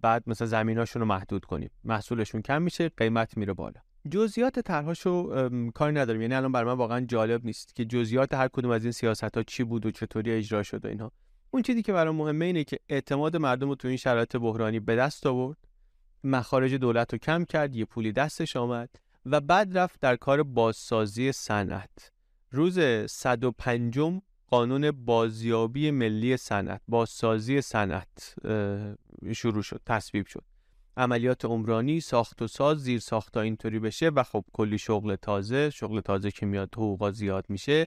[0.00, 1.70] بعد مثلا زمیناشون رو محدود کنیم.
[1.84, 3.80] محصولشون کم میشه قیمت میره بالا.
[4.10, 8.70] جزئیات طرحاشو کاری نداریم یعنی الان برای من واقعا جالب نیست که جزئیات هر کدوم
[8.70, 11.12] از این سیاست ها چی بود و چطوری اجرا شد و اینها
[11.50, 14.96] اون چیزی که برای مهمه اینه که اعتماد مردم رو تو این شرایط بحرانی به
[14.96, 15.58] دست آورد
[16.24, 18.88] مخارج دولت رو کم کرد یه پولی دستش آمد
[19.26, 22.12] و بعد رفت در کار بازسازی صنعت.
[22.50, 23.98] روز 105
[24.54, 28.34] قانون بازیابی ملی صنعت بازسازی صنعت
[29.32, 30.44] شروع شد تصویب شد.
[30.96, 36.00] عملیات عمرانی ساخت و ساز زیر ساخت اینطوری بشه و خب کلی شغل تازه شغل
[36.00, 37.86] تازه که میاد حقوقا زیاد میشه.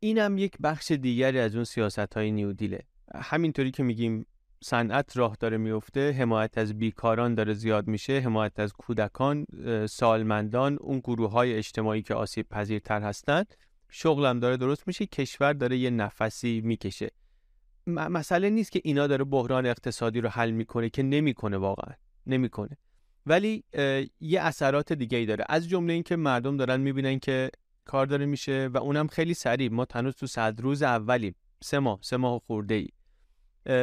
[0.00, 2.80] اینم یک بخش دیگری از اون سیاست های نیودیله
[3.14, 4.26] همینطوری که میگیم
[4.64, 9.46] صنعت راه داره میفته حمایت از بیکاران داره زیاد میشه حمایت از کودکان
[9.86, 13.54] سالمندان اون گروه های اجتماعی که آسیب پذیرتر هستند
[13.90, 17.10] شغلم داره درست میشه کشور داره یه نفسی می‌کشه.
[17.86, 21.94] مسئله نیست که اینا داره بحران اقتصادی رو حل می‌کنه که نمی‌کنه واقعا
[22.26, 22.76] نمی‌کنه.
[23.26, 23.64] ولی
[24.20, 25.44] یه اثرات دیگه ای داره.
[25.48, 27.50] از جمله اینکه مردم دارن می‌بینن که
[27.84, 29.72] کار داره میشه و اونم خیلی سریع.
[29.72, 31.34] ما تنوز تو صد روز اولیم.
[31.62, 32.88] سه ماه سه ماه خورده ای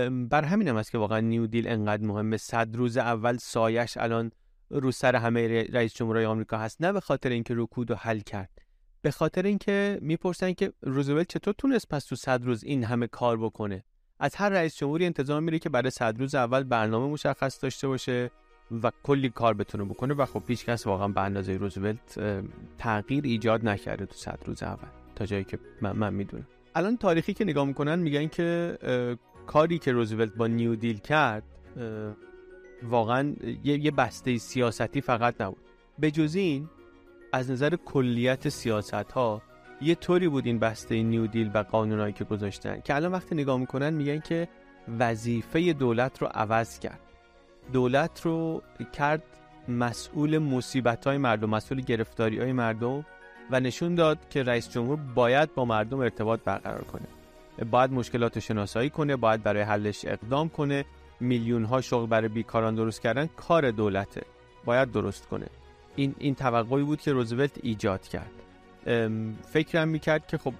[0.10, 2.38] بر همین هم است که واقعا نیو دیل انقدر مهمه.
[2.38, 4.32] صد روز اول سایش الان
[4.70, 6.82] رو سر همه رئیس جمهورهای آمریکا هست.
[6.82, 8.63] نه به خاطر اینکه رکود و حل کرد.
[9.04, 13.38] به خاطر اینکه می‌پرسن که روزولت چطور تونست پس تو صد روز این همه کار
[13.38, 13.84] بکنه.
[14.20, 18.32] از هر رئیس جمهوری انتظار میره که برای صد روز اول برنامه مشخص داشته باشه
[18.84, 22.20] و کلی کار بتونه بکنه و خب هیچ کس واقعا به اندازه روزولت
[22.78, 24.88] تغییر ایجاد نکرده تو صد روز اول.
[25.16, 26.48] تا جایی که من, من می‌دونم.
[26.76, 28.78] الان تاریخی که نگاه می‌کنن میگن که
[29.48, 31.44] کاری که روزولت با نیو دیل کرد
[32.84, 35.64] واقعا یه بسته سیاستی فقط نبود.
[36.00, 36.70] به جز این
[37.34, 39.42] از نظر کلیت سیاست ها
[39.82, 43.58] یه طوری بود این بسته نیو دیل و قانونایی که گذاشتن که الان وقتی نگاه
[43.58, 44.48] می‌کنن میگن که
[45.00, 47.00] وظیفه دولت رو عوض کرد.
[47.74, 48.62] دولت رو
[48.94, 49.24] کرد
[49.68, 53.06] مسئول مصیبت های مردم مسئول گرفتاری های مردم
[53.52, 57.08] و نشون داد که رئیس جمهور باید با مردم ارتباط برقرار کنه.
[57.72, 60.86] باید مشکلات شناسایی کنه باید برای حلش اقدام کنه.
[61.20, 64.22] میلیون ها شغل برای بیکاران درست کردن کار دولته.
[64.66, 65.48] باید درست کنه.
[65.96, 68.32] این این توقعی بود که روزولت ایجاد کرد.
[69.54, 70.54] فکرم می‌کرد که خب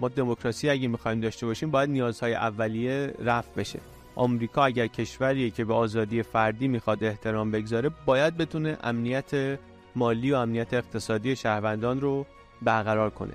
[0.00, 3.80] ما دموکراسی اگه می‌خوایم داشته باشیم باید نیازهای اولیه رفت بشه.
[4.14, 9.58] آمریکا اگر کشوریه که به آزادی فردی می‌خواد احترام بگذاره باید بتونه امنیت
[9.96, 12.26] مالی و امنیت اقتصادی شهروندان رو
[12.62, 13.32] برقرار کنه.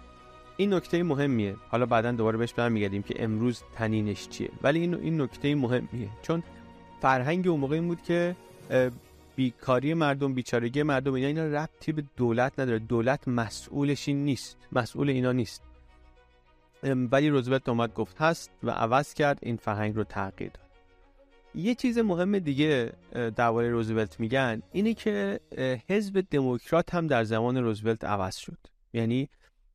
[0.58, 1.56] این نکته مهمیه.
[1.70, 4.50] حالا بعدا دوباره بهش برمیگردیم که امروز تنینش چیه.
[4.64, 6.10] ولی این این نکته مهمیه.
[6.22, 6.44] چون
[7.02, 8.36] فرهنگ اون موقع این بود که
[9.36, 12.80] بیکاری مردم بیچارگی مردم اینا اینا ربطی به دولت نداره.
[12.80, 14.58] دولت مسئولش این نیست.
[14.72, 15.64] مسئول اینا نیست.
[16.84, 20.70] ولی روزولت اومد گفت هست و عوض کرد این فرهنگ رو تغییر داد.
[21.56, 22.94] یه چیز مهم دیگه
[23.36, 25.40] درباره روزولت میگن اینه که
[25.90, 28.58] حزب دموکرات هم در زمان روزولت عوض شد.
[28.94, 29.30] یعنی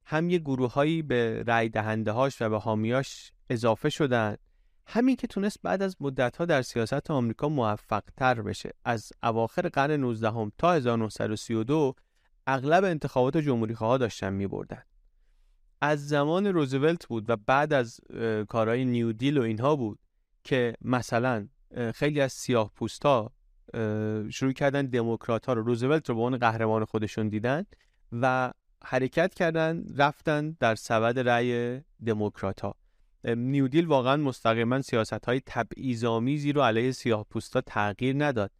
[0.04, 4.36] هم یه گروههایی به رأی دهنده هاش و به حامیاش اضافه شدن
[4.86, 10.00] همین که تونست بعد از مدتها در سیاست آمریکا موفق تر بشه از اواخر قرن
[10.00, 11.94] 19 هم تا 1932
[12.46, 14.82] اغلب انتخابات جمهوری خواه داشتن می بردن.
[15.80, 18.00] از زمان روزولت بود و بعد از
[18.48, 19.98] کارهای نیو دیل و اینها بود
[20.44, 21.48] که مثلا
[21.94, 23.32] خیلی از سیاه پوستا
[24.30, 27.64] شروع کردن دموکرات ها رو روزولت رو به عنوان قهرمان خودشون دیدن
[28.12, 28.52] و
[28.84, 32.74] حرکت کردن رفتن در سبد رأی دموکرات ها
[33.26, 38.50] نیودیل واقعا مستقیما سیاست های تبعیض‌آمیزی رو علیه سیاه پوستا تغییر نداد.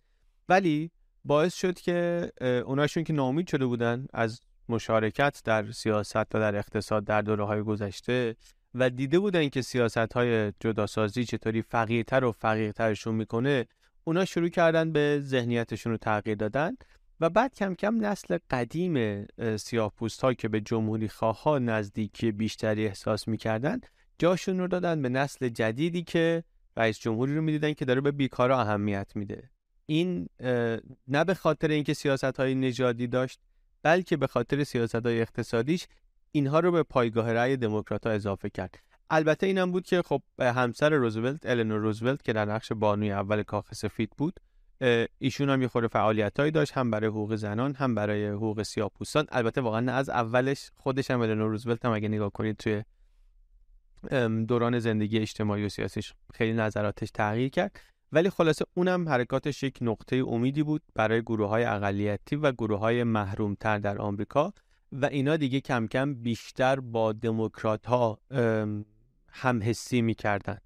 [0.49, 0.91] ولی
[1.25, 2.31] باعث شد که
[2.67, 7.63] اوناشون که ناامید شده بودن از مشارکت در سیاست و در اقتصاد در دوره های
[7.63, 8.37] گذشته
[8.75, 13.67] و دیده بودن که سیاست های جداسازی چطوری فقیرتر و فقیرترشون می‌کنه
[14.05, 16.77] اونا شروع کردن به ذهنیتشون رو تغییر دادن
[17.21, 19.27] و بعد کم کم نسل قدیم
[19.57, 23.81] سیاه پوست که به جمهوری خواه ها نزدیکی بیشتری احساس می‌کردن
[24.19, 26.45] جاشون رو دادن به نسل جدیدی که
[26.77, 29.51] رئیس جمهوری رو می‌دیدن که داره به بیکارا اهمیت میده.
[29.87, 30.29] این
[31.09, 33.41] نه به خاطر اینکه سیاست های نژادی داشت
[33.83, 35.87] بلکه به خاطر سیاست های اقتصادیش
[36.33, 38.79] اینها رو به پایگاه رأی دموکرات ها اضافه کرد.
[39.11, 43.75] البته اینم بود که خب همسر روزولت النور روزولت که در نقش بانوی اول کاخ
[43.75, 44.41] سفید بود
[45.19, 49.61] ایشون هم یه خورده فعالیتایی داشت هم برای حقوق زنان هم برای حقوق سیاه‌پوستان البته
[49.61, 52.83] واقعا از اولش خودش هم النور روزولت هم اگه نگاه کنید توی
[54.49, 57.81] دوران زندگی اجتماعی و سیاسیش خیلی نظراتش تغییر کرد.
[58.13, 63.05] ولی خلاصه اونم حرکاتش یک نقطه امیدی بود برای گروه های اقلیتی و گروه های
[63.05, 64.53] محرومتر در آمریکا
[64.93, 68.21] و اینا دیگه کم کم بیشتر با دموکرات ها
[69.29, 70.59] هم حسی می‌کردن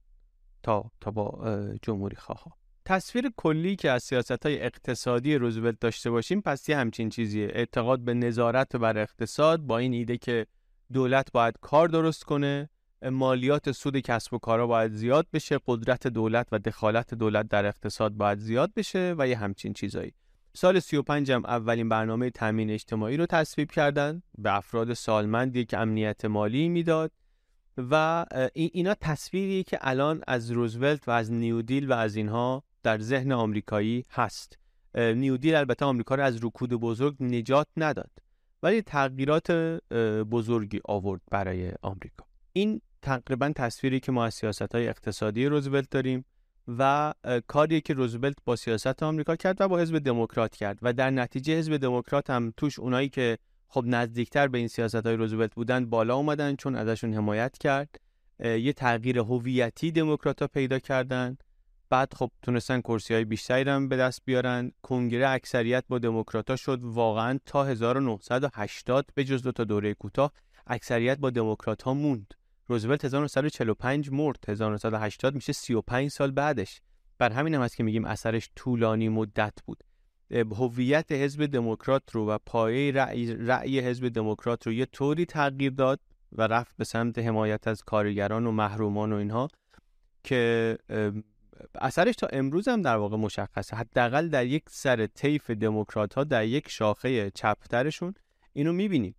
[0.63, 6.41] تا تا با جمهوری خواه تصویر کلی که از سیاست های اقتصادی روزولت داشته باشیم
[6.41, 7.47] پس یه همچین چیزیه.
[7.53, 10.47] اعتقاد به نظارت بر اقتصاد با این ایده که
[10.93, 12.69] دولت باید کار درست کنه
[13.03, 18.13] مالیات سود کسب و کارا باید زیاد بشه قدرت دولت و دخالت دولت در اقتصاد
[18.13, 20.13] باید زیاد بشه و یه همچین چیزایی.
[20.55, 26.25] سال 35 هم اولین برنامه تامین اجتماعی رو تصویب کردن به افراد سالمندی که امنیت
[26.25, 27.13] مالی می‌داد
[27.77, 33.33] و اینا تصویری که الان از روزولت و از نیودیل و از اینها در ذهن
[33.33, 34.59] آمریکایی هست.
[34.95, 38.11] نیودیل البته آمریکا رو از رکود بزرگ نجات نداد
[38.63, 39.51] ولی تغییرات
[40.31, 42.25] بزرگی آورد برای آمریکا.
[42.53, 46.25] این تقریبا تصویری که ما از سیاست های اقتصادی روزولت داریم
[46.79, 47.15] و
[47.47, 51.59] کاری که روزولت با سیاست آمریکا کرد و با حزب دموکرات کرد و در نتیجه
[51.59, 56.17] حزب دموکرات هم توش اونایی که خب نزدیکتر به این سیاست های روزولت بودن بالا
[56.17, 58.01] اومدن چون ازشون حمایت کرد
[58.45, 61.37] یه تغییر هویتی دموکرات پیدا کردن.
[61.91, 64.73] بعد خب تونستن کرسی های بیشتری هم به دست بیارن.
[64.83, 70.33] کنگره اکثریت با دموکراتا شد واقعا تا 1980 به جز دو تا دوره کوتاه
[70.67, 72.35] اکثریت با دموکرات ها موند.
[72.71, 74.45] روزولت 1945 مرد.
[74.49, 76.81] 1980 میشه 35 سال بعدش.
[77.19, 79.85] بر همین هم هست که میگیم اثرش طولانی مدت بود.
[80.31, 86.01] هویت حزب دموکرات رو و پایه رأی, رأی حزب دموکرات رو یه طوری تغییر داد
[86.33, 89.49] و رفت به سمت حمایت از کارگران و محرومان و اینها
[90.25, 90.79] که
[91.75, 93.77] اثرش تا امروز هم در واقع مشخصه.
[93.77, 98.15] حداقل در یک سر طیف دموکرات ها در یک شاخه چپترشون
[98.53, 99.15] اینو می‌بینیم.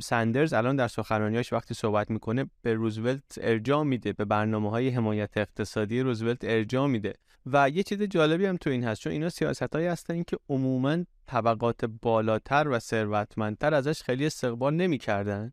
[0.00, 5.36] سندرز الان در سخنرانیاش وقتی صحبت می‌کنه به روزولت ارجاع میده به برنامه های حمایت
[5.36, 7.14] اقتصادی روزولت ارجاع میده.
[7.46, 10.98] و یه چیز جالبی هم تو این هست چون اینا سیاست هایی هستن که عموما
[11.26, 15.52] طبقات بالاتر و ثروتمندتر ازش خیلی استقبال نمی‌کردن.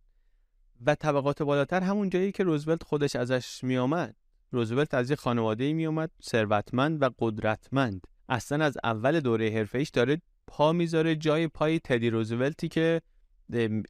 [0.85, 4.15] و طبقات بالاتر همون جایی که روزولت خودش ازش میآمد.
[4.51, 8.07] روزولت از یه خانواده میومد ثروتمند و قدرتمند.
[8.29, 13.01] اصلا از اول دوره حرفه داره پا می‌ذاره جای پای تدی روزولتی که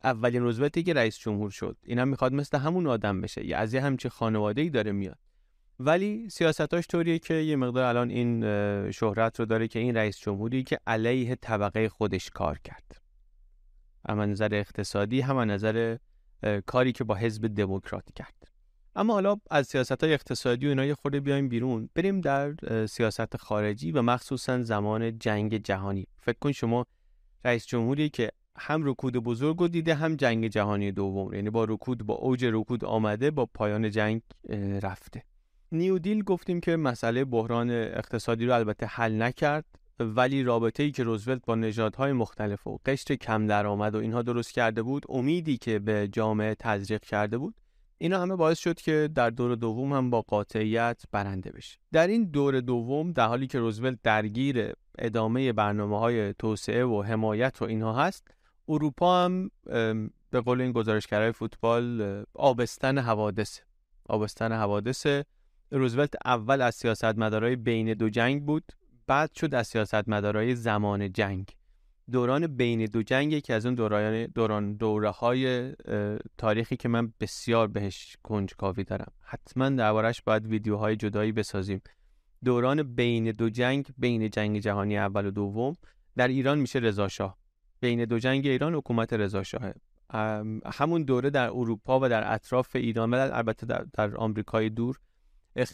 [0.04, 1.78] اولین روزولتی که رئیس جمهور شد.
[1.84, 3.46] اینم می‌خواد مثل همون آدم بشه.
[3.46, 5.18] یا از یه همچین خانواده ای داره میاد.
[5.80, 8.42] ولی سیاستاش طوریه که یه مقدار الان این
[8.92, 13.02] شهرت رو داره که این رئیس جمهوری که علیه طبقه خودش کار کرد.
[14.10, 15.98] هم نظر اقتصادی هم نظر
[16.66, 18.34] کاری که با حزب دموکرات کرد.
[18.96, 21.90] اما حالا از سیاست های اقتصادی و اینا یه خورده بیایم بیرون.
[21.96, 26.08] بریم در سیاست خارجی و مخصوصا زمان جنگ جهانی.
[26.22, 26.86] فکر کن شما
[27.46, 31.34] رئیس جمهوری که هم رکود بزرگ رو دیده هم جنگ جهانی دوم.
[31.34, 34.22] یعنی با رکود با اوج رکود آمده با پایان جنگ
[34.84, 35.24] رفته.
[35.72, 39.66] نیودیل گفتیم که مسئله بحران اقتصادی رو البته حل نکرد
[40.00, 44.52] ولی رابطه ای که روزولت با نژادهای مختلف و قشر کم درآمد و اینها درست
[44.52, 47.56] کرده بود امیدی که به جامعه تزریق کرده بود
[47.98, 51.80] اینا همه باعث شد که در دور دوم هم با قاطعیت برنده بشه.
[51.92, 57.62] در این دور دوم در حالی که روزولت درگیر ادامه برنامه های توسعه و حمایت
[57.62, 58.28] و اینها هست
[58.70, 59.50] اروپا هم
[60.30, 63.60] به قول این گزارشگرای فوتبال آبستن حوادث
[64.10, 65.08] آبستن حوادث
[65.72, 68.64] روزولت اول از سیاستمدارای بین دو جنگ بود
[69.08, 71.48] بعد شد از سیاستمدارای زمان جنگ.
[72.12, 75.74] دوران بین دو جنگ یکی از اون دوران دوران دوره های
[76.38, 79.12] تاریخی که من بسیار بهش کنجکاوی دارم.
[79.22, 81.82] حتما دربارش باید ویدیوهای جدایی بسازیم.
[82.44, 85.74] دوران بین دو جنگ بین جنگ جهانی اول و دوم
[86.16, 87.08] در ایران میشه رضا
[87.84, 89.44] بین دو جنگ ایران حکومت رضا
[90.74, 95.00] همون دوره در اروپا و در اطراف ایران و البته در, در آمریکای دور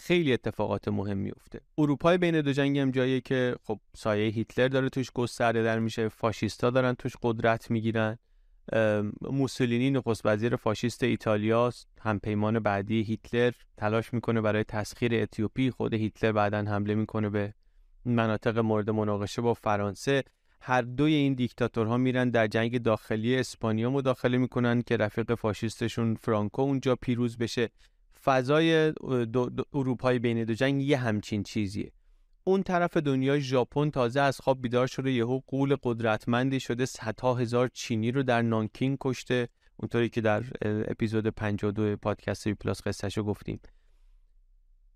[0.02, 4.90] خیلی اتفاقات مهم میفته اروپای بین دو جنگ هم جاییه که خب سایه هیتلر داره
[4.90, 8.18] توش گسترده در میشه فاشیستا دارن توش قدرت می‌گیرن.
[9.22, 11.88] موسولینی نخست وزیر فاشیست ایتالیاست
[12.24, 17.54] پیمان بعدی هیتلر تلاش می‌کنه برای تسخیر اتیوپی خود هیتلر بعدا حمله می‌کنه به
[18.06, 20.24] مناطق مورد مناقشه با فرانسه.
[20.62, 26.62] هر دوی این دیکتاتورها میرن در جنگ داخلی اسپانیا مداخله می‌کنن که رفیق فاشیستشون فرانکو
[26.62, 27.70] اونجا پیروز بشه.
[28.24, 28.94] فضای
[29.74, 31.92] اروپای بین دو جنگ یه همچین چیزیه.
[32.44, 37.68] اون طرف دنیا ژاپن تازه از خواب بیدار شده یهو قول قدرتمندی شده صدها هزار
[37.68, 39.48] چینی رو در نانکینگ کشته.
[39.78, 43.60] اونطوری که در اپیزود 52 پادکست وی پلاس قصهشو گفتیم.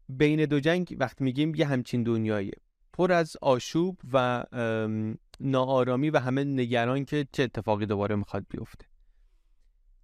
[0.10, 2.54] بین دو جنگ وقت میگیم یه همچین دنیاییه.
[2.94, 4.44] پر از آشوب و
[5.40, 8.86] ناآرامی و همه نگران که چه اتفاقی دوباره می‌خواد بیفته.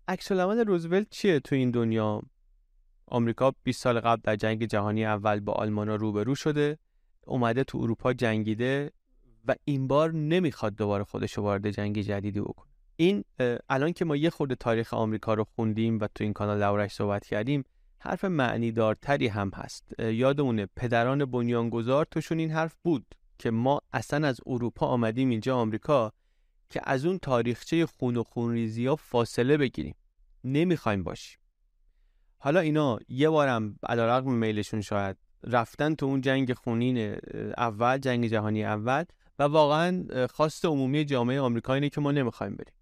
[0.08, 2.22] عکس روزولت چیه تو این دنیا؟
[3.08, 6.78] آمریکا 20 سال قبل در جنگ جهانی اول با آلمانا روبرو شده
[7.28, 8.92] اومده تو اروپا جنگیده
[9.46, 12.70] و این بار نمی‌خواد دوباره خودش رو وارد جنگ جدیدی بکنه.
[12.96, 13.24] این
[13.70, 17.26] الان که ما یه خورده تاریخ آمریکا رو خوندیم و تو این کانال دورش صحبت
[17.26, 17.64] کردیم
[18.02, 20.00] حرف معنی دارتری هم هست.
[20.00, 26.12] یادمونه پدران بنیانگذار توشون این حرف بود که ما اصلا از اروپا آمدیم اینجا آمریکا
[26.70, 29.96] که از اون تاریخچه خون و خونریزی ها فاصله بگیریم.
[30.44, 31.40] نمی‌خوایم باشیم.
[32.38, 37.18] حالا اینا یه بارم علیرغم میلشون شاید رفتن تو اون جنگ خونین
[37.58, 39.04] اول جنگ جهانی اول
[39.40, 42.74] و واقعا خواست عمومی جامعه آمریکا اینه که ما نمی‌خوایم بریم.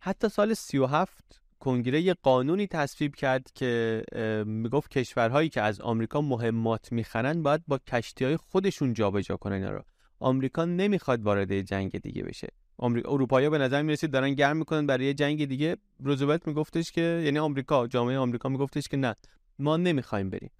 [0.00, 4.02] حتی سال 37 کنگره قانونی تصویب کرد که
[4.46, 9.70] می‌گفت کشورهایی که از آمریکا مهمات می‌خرن باید با کشتی های خودشون جابجا کنن اینا
[9.70, 9.82] رو.
[10.20, 12.48] آمریکا نمی‌خواد وارد جنگ دیگه بشه.
[12.78, 15.76] اروپایی به نظر می‌رسید دارن گرم می‌کنن برای جنگ دیگه.
[16.00, 19.14] روزولت میگفتش که یعنی آمریکا جامعه آمریکا میگفتش که نه
[19.58, 20.50] ما نمی‌خوایم بریم.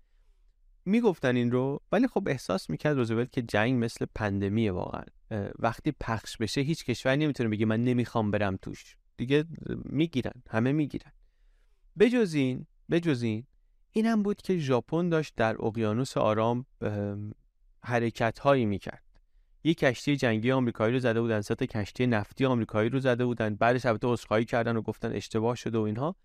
[0.85, 5.05] می‌گفتن این رو ولی خب احساس می‌کرد روزولت که جنگ مثل پندمیه واقعا.
[5.59, 8.97] وقتی پخش بشه هیچ کشوری نمی‌تونه بگه من نمی‌خوام برم توش.
[9.23, 9.45] دیگه
[9.85, 11.13] می‌گیرن همه می‌گیرن.
[11.99, 13.47] بجز این بجز این
[13.93, 16.67] این هم بود که ژاپن داشت در اقیانوس آرام
[17.85, 19.03] حرکت هایی می‌کرد.
[19.65, 23.87] یک کشتی جنگی آمریکایی رو زده بودن سه کشتی نفتی آمریکایی رو زده بودن بعدش
[23.87, 26.17] البته عذرخواهی کردن و گفتن اشتباه شده و اینها.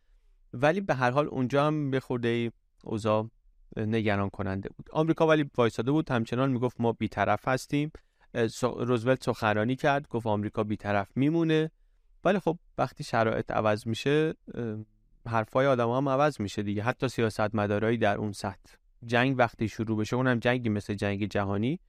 [0.53, 2.51] ولی به هر حال اونجا هم به خورده
[2.83, 3.29] اوضاع
[3.77, 4.89] نگران کننده بود.
[4.91, 7.91] آمریکا ولی وایساده بود همچنان می‌گفت ما بیطرف هستیم.
[8.63, 11.71] روزولت سخنرانی کرد گفت آمریکا بیطرف میمونه.
[12.23, 14.33] ولی خب وقتی شرایط عوض میشه
[15.27, 16.83] حرفای آدم هم عوض میشه دیگه.
[16.83, 18.73] حتی سیاست مدارایی در اون سطح.
[19.05, 21.79] جنگ وقتی شروع بشه اونم جنگی مثل جنگ جهانی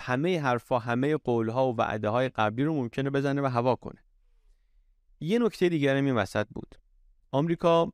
[0.00, 4.02] همه حرفا همه قولها و وعده های قبلی رو ممکنه بزنه و هوا کنه.
[5.20, 6.74] یه نکته دیگر این وسط بود.
[7.32, 7.92] آمریکا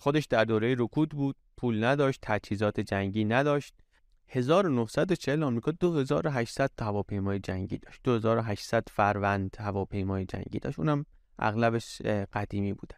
[0.00, 3.74] خودش در دوره رکود بود پول نداشت تجهیزات جنگی نداشت.
[4.28, 8.00] 1940 آمریکا 2800 هواپیمای جنگی داشت.
[8.04, 10.78] 2800 فروند هواپیمای جنگی داشت.
[10.78, 11.06] اونم
[11.38, 12.02] اغلبش
[12.32, 12.96] قدیمی بودن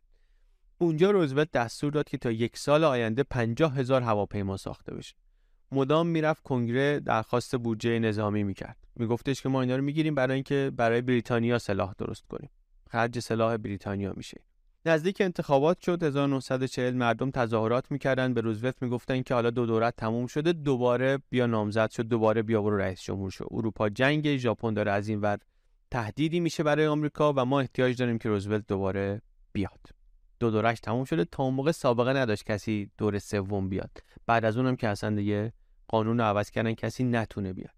[0.78, 5.14] اونجا روزولت دستور داد که تا یک سال آینده 50 هزار هواپیما ساخته بشه.
[5.72, 8.76] مدام می‌رفت کنگره درخواست بودجه نظامی می‌کرد.
[8.96, 12.50] میگفتش که ما اینا رو می‌گیریم برای اینکه برای بریتانیا سلاح درست کنیم.
[12.90, 14.40] خرج سلاح بریتانیا میشه.
[14.88, 16.02] نزدیک انتخابات شد.
[16.02, 18.34] 1940 مردم تظاهرات می‌کردن.
[18.34, 20.52] به روزولت می‌گفتن که حالا دو دورت تموم شده.
[20.52, 24.36] دوباره بیا نامزد شد دوباره بیا برو رئیس جمهور شد اروپا جنگ.
[24.36, 25.38] ژاپن داره از این ور
[25.90, 29.22] تهدیدی میشه برای آمریکا و ما احتیاج داریم که روزولت دوباره
[29.52, 29.80] بیاد.
[30.40, 31.24] دو دورش تموم شده.
[31.24, 33.98] تا اون موقع سابقه نداشت کسی دور سوم بیاد.
[34.26, 35.52] بعد از اونم که اصلا دیگه
[35.88, 37.74] قانون رو عوض کردن کسی نتونه بیاد.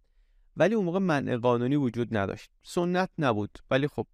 [0.57, 2.51] ولی اون موقع منع قانونی وجود نداشت.
[2.63, 3.59] سنت نبود.
[3.71, 4.07] ولی خب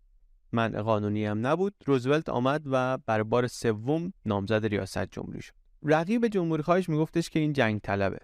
[0.53, 1.75] منع قانونی هم نبود.
[1.87, 5.53] روزولت آمد و بر بار سوم نامزد ریاست جمهوری شد.
[5.83, 8.19] رقیب جمهوری خواهش میگفتش که این جنگ طلبه.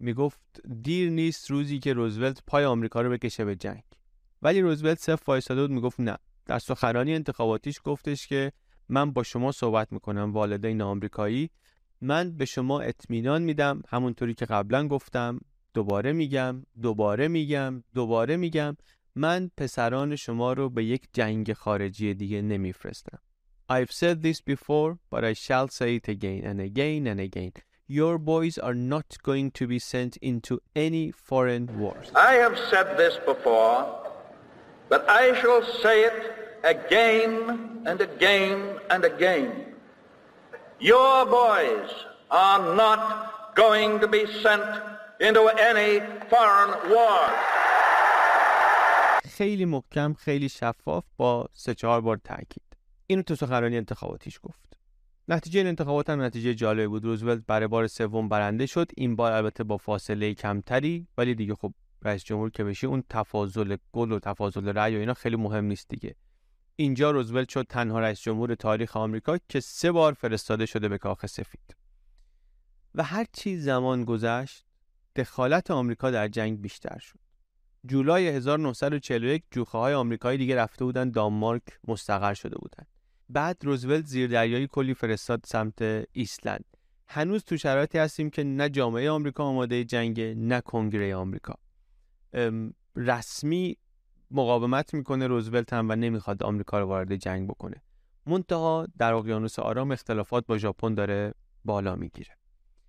[0.00, 0.40] می‌گفت
[0.82, 3.82] دیر نیست روزی که روزولت پای آمریکا رو بکشه به جنگ.
[4.42, 6.18] ولی روزولت صف وایساده بود می‌گفت نه.
[6.46, 8.52] در سخنرانی انتخاباتیش گفتش که
[8.88, 11.50] من با شما صحبت می‌کنم والدین آمریکایی.
[12.00, 13.82] من به شما اطمینان میدم.
[13.88, 15.40] همونطوری که قبلا گفتم
[15.74, 18.76] دوباره میگم دوباره میگم دوباره میگم.
[19.14, 23.18] من پسران شما رو به یک جنگ خارجی دیگه نمیفرستم
[23.70, 27.52] I've said this before but I shall say it again and again and again
[27.88, 32.88] Your boys are not going to be sent into any foreign wars I have said
[32.96, 33.80] this before
[34.88, 36.20] but I shall say it
[36.74, 37.32] again
[37.88, 38.58] and again
[38.92, 39.50] and again
[40.80, 41.90] Your boys
[42.30, 43.02] are not
[43.54, 44.70] going to be sent
[45.20, 45.92] into any
[46.30, 47.61] foreign wars
[49.36, 52.76] خیلی محکم خیلی شفاف با سه چهار بار تاکید.
[53.06, 54.78] اینو تو سخنرانی انتخاباتیش گفت.
[55.28, 57.04] نتیجه این انتخابات هم نتیجه جالب بود.
[57.04, 58.90] روزولت برای بار سوم برنده شد.
[58.96, 63.76] این بار البته با فاصله کمتری ولی دیگه خب رئیس جمهور که بشی اون تفاضل
[63.92, 66.14] گل و تفاضل رأی و اینا خیلی مهم نیست دیگه.
[66.76, 71.26] اینجا روزولت شد تنها رئیس جمهور تاریخ آمریکا که سه بار فرستاده شده به کاخ
[71.26, 71.76] سفید.
[72.94, 74.64] و هر چی زمان گذشت
[75.16, 77.21] دخالت آمریکا در جنگ بیشتر شد.
[77.86, 82.84] جولای 1941 جوخه های آمریکایی دیگه رفته بودن دانمارک مستقر شده بودن.
[83.28, 86.64] بعد روزولت زیر دریایی کلی فرستاد سمت ایسلند.
[87.06, 91.54] هنوز تو شرایطی هستیم که نه جامعه آمریکا آماده جنگ نه کنگره آمریکا.
[92.96, 93.76] رسمی
[94.30, 97.82] مقاومت می‌کنه روزولت هم و نمی‌خواد آمریکا رو وارد جنگ بکنه.
[98.26, 102.36] منتها در اقیانوس آرام اختلافات با ژاپن داره بالا می‌گیره.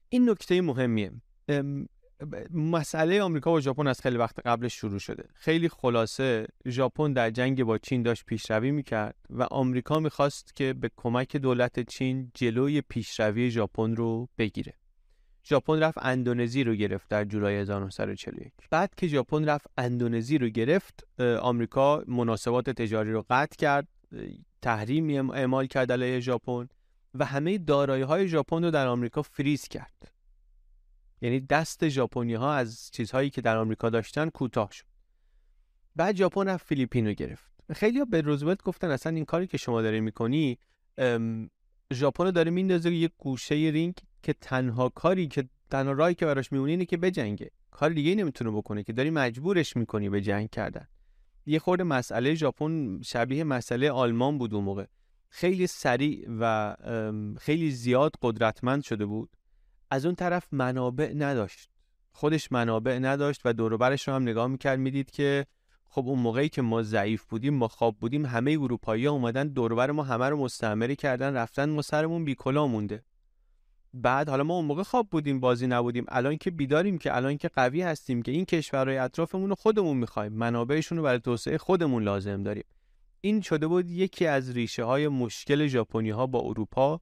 [0.09, 1.11] این نکته مهمیه.
[2.53, 5.23] مسئله آمریکا و ژاپن از خیلی وقت قبلش شروع شده.
[5.33, 10.91] خیلی خلاصه ژاپن در جنگ با چین داشت پیشروی می‌کرد و آمریکا می‌خواست که به
[10.97, 14.73] کمک دولت چین جلوی پیشروی ژاپن رو بگیره.
[15.45, 21.07] ژاپن رفت اندونزی رو گرفت در جولای 1941 بعد که ژاپن رفت اندونزی رو گرفت
[21.41, 23.87] آمریکا مناسبات تجاری رو قطع کرد
[24.61, 26.67] تحریم اعمال کرد علیه ژاپن
[27.13, 30.12] و همه دارایی های ژاپن رو در آمریکا فریز کرد.
[31.23, 34.85] یعنی دست ژاپنی ها از چیزهایی که در آمریکا داشتن کوتاه شد.
[35.95, 37.53] بعد ژاپن رفت فیلیپین رو گرفت.
[37.73, 40.57] خیلی به روزولت گفتن اصلا این کاری که شما داری می‌کنی
[41.93, 43.93] ژاپن رو داره میندازه یک گوشه رینگ
[44.23, 47.51] که تنها کاری که تنها راهی که براش میمونه اینه که بجنگه.
[47.71, 50.87] کار دیگه نمی‌تونه بکنه که داری مجبورش می‌کنی به جنگ کردن.
[51.45, 54.85] یه خورده مسئله ژاپن شبیه مسئله آلمان بود اون موقع.
[55.29, 56.75] خیلی سریع و
[57.39, 59.29] خیلی زیاد قدرتمند شده بود.
[59.93, 61.69] از اون طرف منابع نداشت.
[62.11, 65.45] خودش منابع نداشت و دوروبرش رو هم نگاه می‌کرد می‌دید که
[65.85, 69.91] خب اون موقعی که ما ضعیف بودیم ما خواب بودیم همه اروپایی ها اومدن دوروبر
[69.91, 73.03] ما همه رو مستعمره کردن رفتن ما سرمون بیکلا مونده.
[73.93, 76.05] بعد حالا ما اون موقع خواب بودیم بازی نبودیم.
[76.07, 80.33] الان که بیداریم که الان که قوی هستیم که این کشورهای اطرافمون رو خودمون می‌خوایم.
[80.33, 82.65] منابعشون رو برای توسعه خودمون لازم داریم.
[83.21, 87.01] این شده بود یکی از ریشه های مشکل ژاپنی ها با اروپا.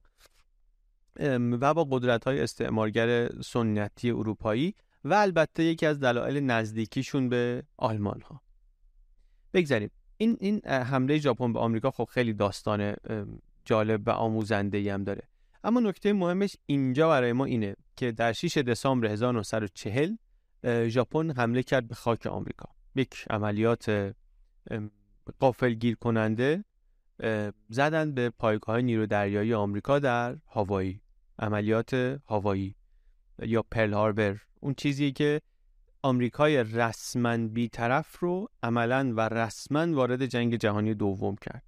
[1.60, 8.20] و با قدرت های استعمارگر سنتی اروپایی و البته یکی از دلایل نزدیکیشون به آلمان
[8.20, 8.42] ها
[9.54, 9.90] بگذاریم.
[10.16, 12.94] این این حمله ژاپن به آمریکا خب خیلی داستان
[13.64, 15.28] جالب و آموزنده هم داره.
[15.64, 20.16] اما نکته مهمش اینجا برای ما اینه که در 6 دسامبر 1940
[20.88, 22.68] ژاپن حمله کرد به خاک آمریکا.
[22.94, 24.14] یک عملیات
[25.40, 26.64] قافل گیر کننده
[27.68, 31.00] زدن به پایگاه نیرو دریایی آمریکا در هاوایی.
[31.38, 31.94] عملیات
[32.26, 32.74] هاوایی
[33.42, 34.36] یا پرل هاربر.
[34.60, 35.40] اون چیزی که
[36.02, 41.62] آمریکای رسما بیطرف رو عملا و رسما وارد جنگ جهانی دوم کرد.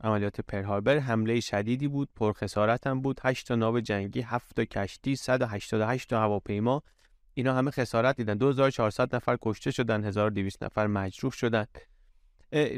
[0.00, 3.20] عملیات پرل هاربر حمله شدیدی بود پرخسارت هم بود.
[3.24, 6.82] 8 تا ناو جنگی 7 تا کشتی 188 تا هواپیما.
[7.34, 8.34] اینا همه خسارت دیدن.
[8.34, 11.66] 2400 نفر کشته شدن 1200 نفر مجروح شدن.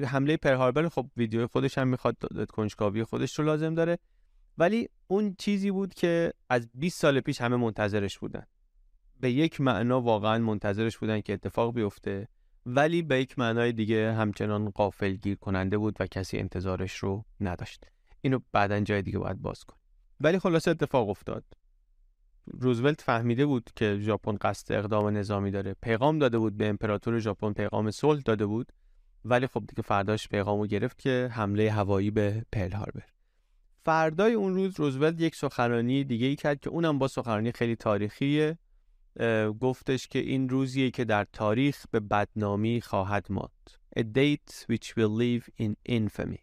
[0.05, 2.17] حمله پر هاربر خب ویدیو خودش هم می‌خواد
[2.49, 3.99] کنجکاوی خودش رو لازم داره.
[4.59, 8.47] ولی اون چیزی بود که از 20 سال پیش همه منتظرش بودن.
[9.21, 12.29] به یک معنا واقعا منتظرش بودن که اتفاق بیفته.
[12.67, 17.85] ولی به یک معنای دیگه همچنان قافل گیر کننده بود و کسی انتظارش رو نداشت.
[18.21, 19.77] اینو بعدا جای دیگه باید باز کن
[20.21, 21.45] ولی خلاصه اتفاق افتاد.
[22.47, 25.77] روزولت فهمیده بود که ژاپن قصد اقدام نظامی داره.
[25.83, 28.73] پیغام داده بود به امپراتور ژاپن پیغام صلح داده بود.
[29.29, 33.05] ولی خب دیگه فرداش پیغامو گرفت که حمله هوایی به پرل هاربر.
[33.85, 38.59] فردای اون روز روزولت یک سخنرانی دیگه ای کرد که اونم با سخنرانی خیلی تاریخیه.
[39.61, 43.71] گفتش که این روزیه که در تاریخ به بدنامی خواهد ماند.
[43.99, 46.39] A date which will live in infamy.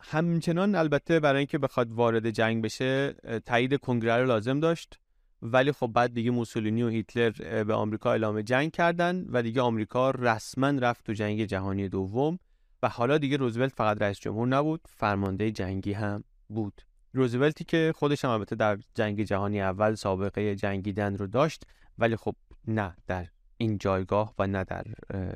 [0.00, 3.12] همچنان البته برای اینکه بخواد وارد جنگ بشه
[3.46, 5.00] تایید کنگره رو لازم داشت.
[5.42, 10.10] ولی خب بعد دیگه موسولینی و هیتلر به آمریکا اعلام جنگ کردن و دیگه آمریکا
[10.10, 12.38] رسما رفت تو جنگ جهانی دوم
[12.82, 16.82] و حالا دیگه روزولت فقط رئیس جمهور نبود فرمانده جنگی هم بود.
[17.12, 21.62] روزولتی که خودش هم البته در جنگ جهانی اول سابقه جنگیدن رو داشت
[21.98, 22.34] ولی خب
[22.68, 23.26] نه در
[23.56, 24.84] این جایگاه و نه در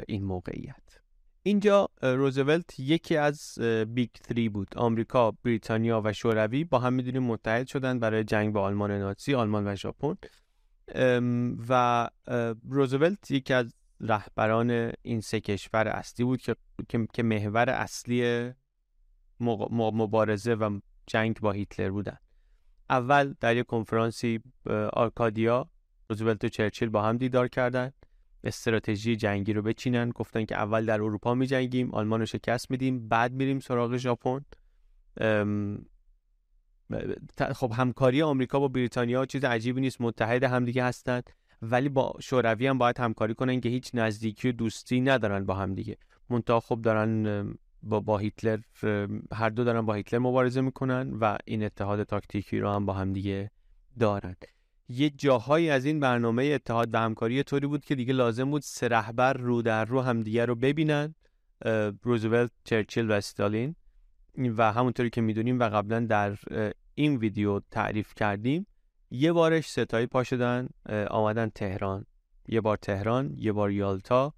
[0.09, 1.04] این موقعیت.
[1.47, 4.69] اینجا روزولت یکی از بیگ تری بود.
[4.77, 9.67] آمریکا، بریتانیا و شوروی با هم می‌دونیم متحد شدن برای جنگ با آلمان نازی آلمان
[9.67, 10.17] و ژاپن.
[11.69, 12.09] و
[12.71, 16.57] روزولت یکی از رهبران این سه کشور اصلی بود که
[17.13, 18.51] که محور اصلی
[19.41, 22.19] مبارزه و جنگ با هیتلر بودن.
[22.91, 24.41] اول در یک کنفرانسی
[24.93, 25.71] آرکادیا
[26.11, 28.04] روزولت و چرچیل با هم دیدار کردند
[28.45, 30.11] استراتژی جنگی رو بچینن.
[30.11, 34.45] گفتن که اول در اروپا می جنگیم آلمان رو شکست میدیم بعد میریم سراغ ژاپن.
[37.55, 41.31] خب همکاری آمریکا با بریتانیا چیز عجیبی نیست متحد همدیگه هستند
[41.63, 45.97] ولی با شوروی هم باید همکاری کنن که هیچ نزدیکی و دوستی ندارن با همدیگه.
[46.31, 48.59] منتها خب دارن با, با هیتلر
[49.33, 53.51] هر دو دارن با هیتلر مبارزه می‌کنن و این اتحاد تاکتیکی رو هم با همدیگه
[53.99, 54.37] دارن.
[54.89, 58.89] یه جاهایی از این برنامه اتحاد و همکاری طوری بود که دیگه لازم بود سه
[58.89, 61.15] رهبر رو در رو همدیگه رو ببینن
[62.03, 63.77] روزولت، چرچیل و استالین.
[64.57, 66.39] و همونطوری که می‌دونیم و قبلا در
[66.95, 68.67] این ویدیو تعریف کردیم
[69.11, 70.69] یه بارش ستایی پا شدن
[71.11, 72.07] آمدن تهران.
[72.49, 74.35] یه بار تهران یه بار یالتا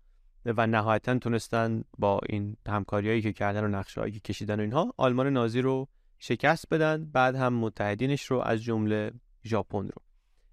[0.46, 5.26] و نهایتا تونستن با این همکاریایی که کردن و نقشه که کشیدن و اینها آلمان
[5.26, 5.88] نازی رو
[6.18, 9.12] شکست بدن بعد هم متحدینش رو از جمله
[9.44, 10.02] ژاپن رو.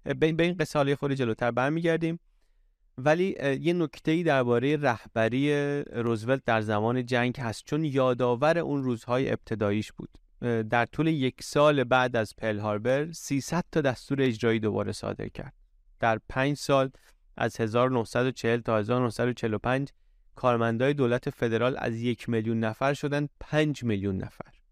[0.04, 2.20] به این قصه حالی خود جلوتر برمیگردیم.
[2.98, 7.64] ولی یه نکته ای درباره رهبری روزولت در زمان جنگ هست.
[7.66, 10.08] چون یادآور اون روزهای ابتداییش بود.
[10.70, 15.52] در طول یک سال بعد از پل هاربر 300 تا دستور اجرایی دوباره صادر کرد.
[16.00, 16.90] در پنج سال
[17.36, 19.88] از 1940 تا 1945
[20.34, 24.63] کارمندای دولت فدرال از یک میلیون نفر شدن 5 میلیون نفر.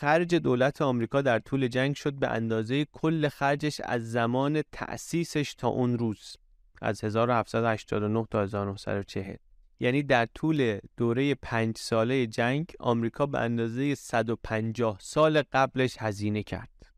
[0.00, 5.68] خرج دولت آمریکا در طول جنگ شد به اندازه کل خرجش از زمان تأسیسش تا
[5.68, 6.36] اون روز
[6.82, 9.36] از 1789 تا 1940
[9.80, 16.92] یعنی در طول دوره پنج ساله جنگ آمریکا به اندازه 150 سال قبلش هزینه کرد.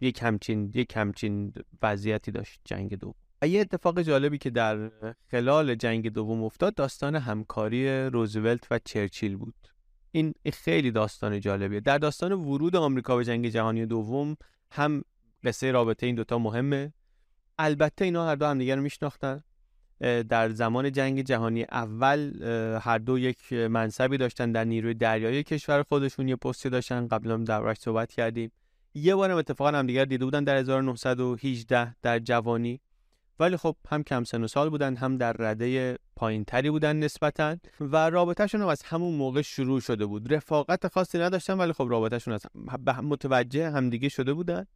[0.00, 1.52] یک همچین یک همچین
[1.82, 3.14] وضعیتی داشت جنگ دوم.
[3.42, 4.90] یه اتفاق جالبی که در
[5.30, 9.75] خلال جنگ دوم افتاد داستان همکاری روزولت و چرچیل بود.
[10.16, 11.80] این خیلی داستان جالبیه.
[11.80, 14.36] در داستان ورود آمریکا به جنگ جهانی دوم
[14.72, 15.02] هم
[15.44, 16.92] قصه رابطه این دوتا مهمه.
[17.58, 19.42] البته اینا هر دو همدیگه رو میشناختن.
[20.28, 22.42] در زمان جنگ جهانی اول
[22.82, 27.08] هر دو یک منصبی داشتن در نیروی دریایی کشور خودشون یه پستی داشتن.
[27.08, 28.52] قبلا در صحبت کردیم.
[28.94, 32.80] یه بارم اتفاقا همدیگر دیده بودن در 1918 در جوانی.
[33.40, 37.56] ولی خب هم کم سن و سال بودن هم در رده پایین تری بودن نسبتا
[37.80, 40.34] و رابطهشون هم از همون موقع شروع شده بود.
[40.34, 42.46] رفاقت خاصی نداشتن ولی خب رابطهشون از
[43.02, 44.66] متوجه همدیگه شده بودن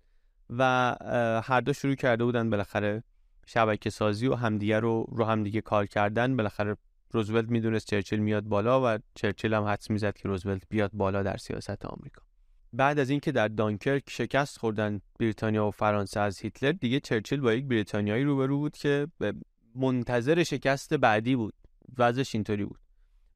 [0.51, 0.97] و
[1.45, 3.03] هر دو شروع کرده بودن بالاخره
[3.47, 6.37] شبکه سازی و همدیگه رو رو همدیگه کار کردن.
[6.37, 6.77] بالاخره
[7.11, 11.37] روزولت می‌دونست چرچیل میاد بالا و چرچیل هم حدس می‌زد که روزولت بیاد بالا در
[11.37, 12.23] سیاست آمریکا.
[12.73, 17.53] بعد از اینکه در دانکرک شکست خوردن بریتانیا و فرانسه از هیتلر دیگه چرچیل با
[17.53, 19.07] یک بریتانیایی روبرو بود که
[19.75, 21.55] منتظر شکست بعدی بود.
[21.99, 22.81] وضعش اینطوری بود.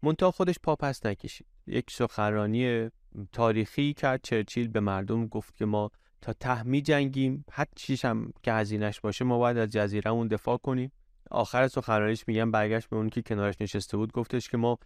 [0.02, 1.46] منتها خودش پا پس نکشید.
[1.66, 2.90] یک سخنرانی
[3.32, 4.20] تاریخی کرد.
[4.22, 7.44] چرچیل به مردم گفت که ما تا ته جنگیم.
[7.52, 10.92] حد چیش هم که هزینش باشه ما باید از جزیرهمون دفاع کنیم.
[11.30, 14.78] آخر سخنرانیش میگم برگشت به اون که کنارش نشسته بود گفتش که ما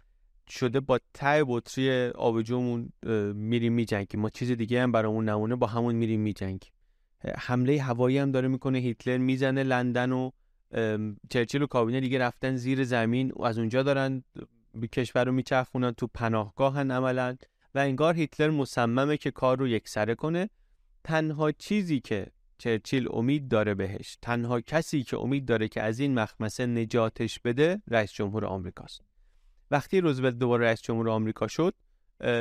[0.49, 2.93] شده با ته بطری آبجومون
[3.33, 4.19] میریم میجنگیم.
[4.19, 6.71] ما چیز دیگه هم برامون نمونه با همون میریم میجنگیم.
[7.37, 10.31] حمله هوایی هم داره می‌کنه هیتلر می‌زنه لندن و
[11.29, 14.23] چرچیل و کابینه دیگه رفتن زیر زمین و از اونجا دارن
[14.91, 17.37] کشور رو میچرخونن تو پناهگاهن عملا.
[17.75, 20.49] و انگار هیتلر مصممه که کار رو یکسره کنه.
[21.03, 22.27] تنها چیزی که
[22.57, 27.81] چرچیل امید داره بهش تنها کسی که امید داره که از این مخمسه نجاتش بده
[27.87, 29.08] رئیس جمهور آمریکاست.
[29.71, 31.73] وقتی روزولت دوباره رئیس جمهور آمریکا شد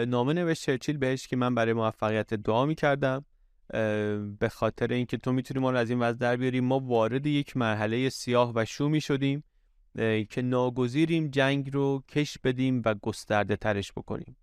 [0.09, 3.25] نامه نوشت چرچیل بهش که من برای موفقیت دعا می‌کردم
[4.39, 7.57] به خاطر اینکه تو می‌تونی ما رو از این وضع در بیاری ما وارد یک
[7.57, 9.45] مرحله سیاه و شومی شدیم
[10.31, 14.37] که ناگزیریم جنگ رو کش بدیم و گسترده ترش بکنیم.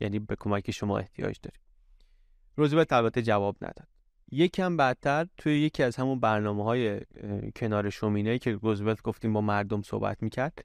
[0.00, 1.60] یعنی به کمک شما احتیاج داریم.
[2.56, 3.88] روزولت البته جواب نداد.
[4.32, 7.00] یکم بعدتر توی یکی از همون برنامه های
[7.56, 10.64] کنار شومینه که روزولت گفتیم با مردم صحبت می‌کرد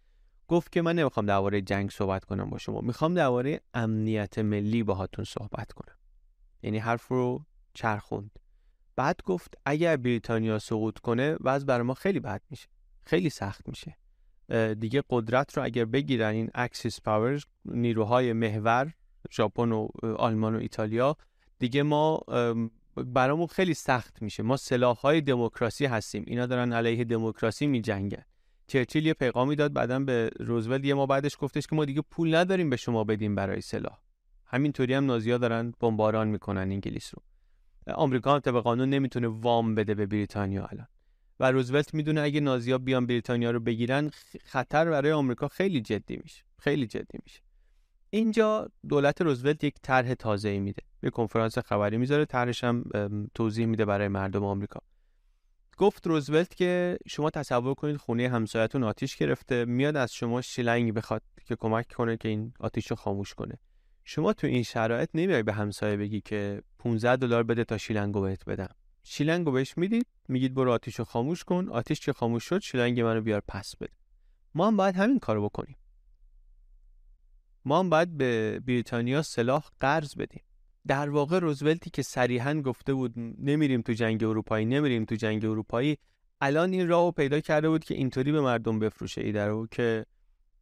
[0.49, 2.81] گفت که من نمی‌خوام درباره جنگ صحبت کنم با شما.
[2.81, 5.95] می‌خوام درباره امنیت ملی باهاتون صحبت کنم.
[6.63, 8.39] یعنی حرف رو چرخوند.
[8.95, 12.67] بعد گفت اگر بریتانیا سقوط کنه وضع برای ما خیلی بد میشه.
[13.05, 13.97] خیلی سخت میشه.
[14.73, 18.93] دیگه قدرت رو اگر بگیرن این اکسیس پاورز نیروهای محور
[19.31, 21.17] ژاپن و آلمان و ایتالیا
[21.59, 22.19] دیگه ما
[22.95, 24.43] برامون خیلی سخت میشه.
[24.43, 26.23] ما سلاحهای دموکراسی هستیم.
[26.27, 28.23] اینا دارن علیه دموکراسی میجنگن.
[28.69, 32.35] چرچیل یه پیغامی داد بعدا به روزولت یه ما بعدش گفتش که ما دیگه پول
[32.35, 33.97] نداریم به شما بدیم برای سلاح.
[34.45, 37.23] همینطوری هم نازیا دارن بمباران می‌کنن انگلیس رو.
[37.93, 40.87] آمریکا هم طبق قانون نمی‌تونه وام بده به بریتانیا الان.
[41.39, 44.11] و روزولت می‌دونه اگه نازیا بیان بریتانیا رو بگیرن
[44.43, 46.43] خطر برای آمریکا خیلی جدی میشه.
[46.59, 47.41] خیلی جدی میشه.
[48.09, 50.83] اینجا دولت روزولت یک طرح تازه میده.
[51.01, 52.83] به کنفرانس خبری می‌ذاره طرحش هم
[53.33, 54.79] توضیح میده برای مردم آمریکا.
[55.79, 61.21] گفت روزولت که شما تصور کنید خونه همسایتون آتیش گرفته میاد از شما شیلنگ بخواد
[61.45, 63.59] که کمک کنه که این آتیش رو خاموش کنه.
[64.03, 68.45] شما تو این شرایط نمیای به همسایه بگی که 15 دلار بده تا شیلنگو بهت
[68.45, 68.75] بدم.
[69.03, 73.21] شیلنگو بهش می‌دید میگید برو آتیش رو خاموش کن آتیش که خاموش شد شیلنگ منو
[73.21, 73.93] بیار پس بده.
[74.55, 75.77] ما هم باید همین کارو بکنیم.
[77.65, 80.43] ما هم باید به بریتانیا سلاح قرض بدیم.
[80.89, 85.97] در واقع روزولتی که صریحا گفته بود نمیریم تو جنگ اروپایی نمیریم تو جنگ اروپایی
[86.41, 90.05] الان این راهو پیدا کرده بود که اینطوری به مردم بفروشه ایده رو که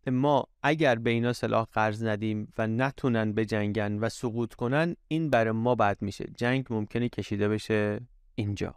[0.08, 5.30] ما اگر به اینا سلاح قرض ندیم و نتونن به جنگن و سقوط کنن این
[5.30, 6.26] برای ما بد میشه.
[6.38, 8.00] جنگ ممکنه کشیده بشه
[8.36, 8.76] اینجا.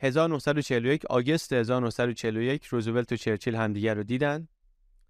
[0.00, 4.48] 1941 آگست 1941 روزولت و چرچیل همدیگر رو دیدن.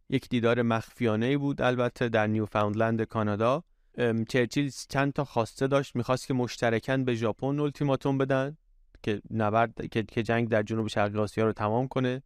[0.09, 3.64] یک دیدار مخفیانه بود البته در نیوفاندلند کانادا.
[4.29, 8.57] چرچیل چند تا خواسته داشت می‌خواست که مشترکاً به ژاپن التیماتوم بدن
[9.03, 12.23] که نبرد که جنگ در جنوب شرقی آسیا رو تمام کنه.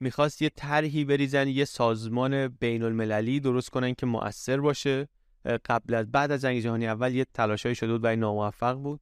[0.00, 5.08] می‌خواست یه طرحی بریزن یه سازمان بین المللی درست کنن که مؤثر باشه.
[5.64, 9.00] قبل از بعد از جنگ جهانی اول یه تلاشای شده بود و ناموفق بود.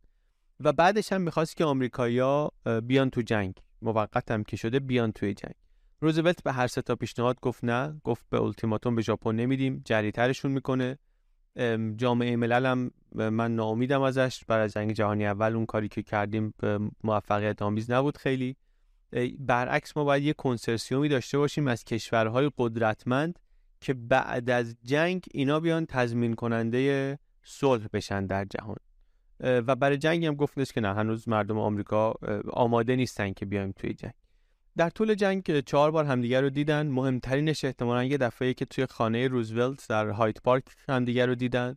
[0.61, 2.53] و بعدش هم می‌خواست که آمریکایی‌ها
[2.83, 3.55] بیان تو جنگ.
[3.83, 5.55] موقت هم که شده بیان توی جنگ.
[6.01, 10.53] روزولت به هر سه تا پیشنهاد گفت نه گفت به التیماتوم به ژاپن نمیدیم جریترشون
[10.53, 10.99] می‌کنه.
[11.97, 14.45] جامعه ملل هم من ناامیدم ازش.
[14.49, 16.55] برای جنگ جهانی اول اون کاری که کردیم
[17.05, 18.57] موفقیت آمیز نبود خیلی.
[19.39, 23.39] برعکس ما باید یه کنسرسیومی داشته باشیم از کشورهای قدرتمند
[23.81, 28.77] که بعد از جنگ اینا بیان تضمین کننده صلح بشن در جهان.
[29.41, 32.15] و برای جنگ هم گفتنش که نه هنوز مردم آمریکا
[32.53, 34.13] آماده نیستن که بیایم توی جنگ.
[34.77, 39.29] در طول جنگ چهار بار همدیگر رو دیدن مهمترینش احتمالا یه دفعه که توی خانه
[39.29, 41.77] روزولت در هایت پارک همدیگر رو دیدن.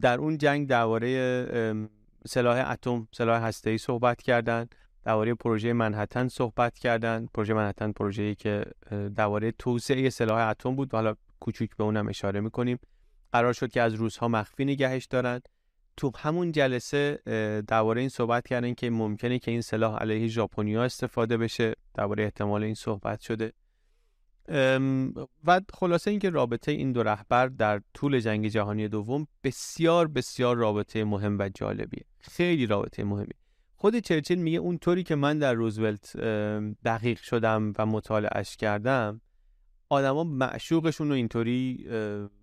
[0.00, 1.74] در اون جنگ درباره
[2.26, 4.68] سلاح اتم سلاح هسته‌ای صحبت کردن.
[5.04, 7.28] درباره پروژه منحتن صحبت کردن.
[7.34, 8.64] پروژه منحتن پروژه‌ای که
[9.16, 10.94] درباره توسعه سلاح اتم بود.
[10.94, 12.78] و حالا کوچیک به اونم اشاره می‌کنیم.
[13.32, 15.40] قرار شد که از روزها مخفی نگهش دارن.
[15.98, 17.18] تو همون جلسه
[17.66, 22.62] درباره این صحبت کردن که ممکنه که این سلاح علیه ژاپنیا استفاده بشه درباره احتمال
[22.64, 23.52] این صحبت شده.
[25.44, 31.04] و خلاصه اینکه رابطه این دو رهبر در طول جنگ جهانی دوم بسیار بسیار رابطه
[31.04, 32.04] مهم و جالبیه.
[32.18, 33.34] خیلی رابطه مهمی.
[33.76, 36.16] خود چرچیل میگه اونطوری که من در روزولت
[36.84, 39.20] دقیق شدم و مطالعهش کردم
[39.88, 41.88] آدما معشوقشون رو اینطوری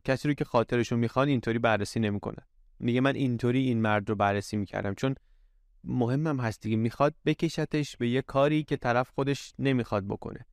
[0.03, 2.43] کسی رو که خاطرشون می‌خوان اینطوری بررسی نمی‌کنن.
[2.80, 4.93] میگه من اینطوری این مرد رو بررسی می‌کردم.
[4.93, 5.15] چون
[5.84, 10.45] مهمم هست دیگه می‌خواد بکشتش به یه کاری که طرف خودش نمی‌خواد بکنه.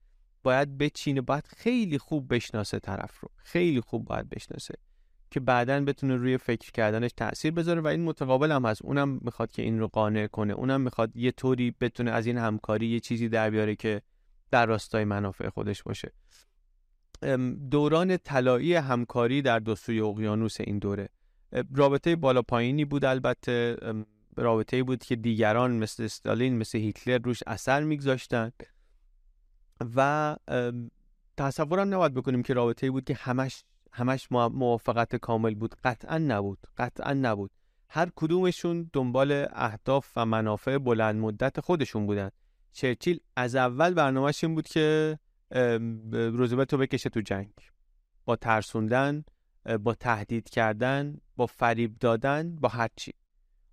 [0.43, 3.29] باید بچینه باید خیلی خوب بشناسه طرف رو.
[3.37, 4.75] خیلی خوب باید بشناسه
[5.31, 8.83] که بعدا بتونه روی فکر کردنش تاثیر بذاره و این متقابل هم هست.
[8.83, 10.53] اونم می‌خواد که این رو قانع کنه.
[10.53, 14.03] اونم می‌خواد یه طوری بتونه از این همکاری یه چیزی در بیاره که
[14.51, 16.13] در راستای منافع خودش باشه.
[17.71, 21.09] دوران طلایی همکاری در دو سوی اقیانوس این دوره.
[21.75, 23.77] رابطه بالا پایینی بود البته
[24.37, 28.53] رابطه بود که دیگران مثل استالین مثل هیتلر روش اثر میگذاشتن.
[29.97, 30.37] و
[31.37, 35.75] تصورم نباید بکنیم که رابطه بود که همش همش موافقت کامل بود.
[35.85, 36.59] قطعا نبود.
[36.77, 37.51] قطعا نبود.
[37.89, 42.31] هر کدومشون دنبال اهداف و منافع بلند مدت خودشون بودن.
[42.73, 45.19] چرچیل از اول برنامهش این بود که
[46.13, 47.53] روزولت رو بکشه تو جنگ.
[48.25, 49.25] با ترسوندن
[49.81, 53.13] با تهدید کردن با فریب دادن با هرچی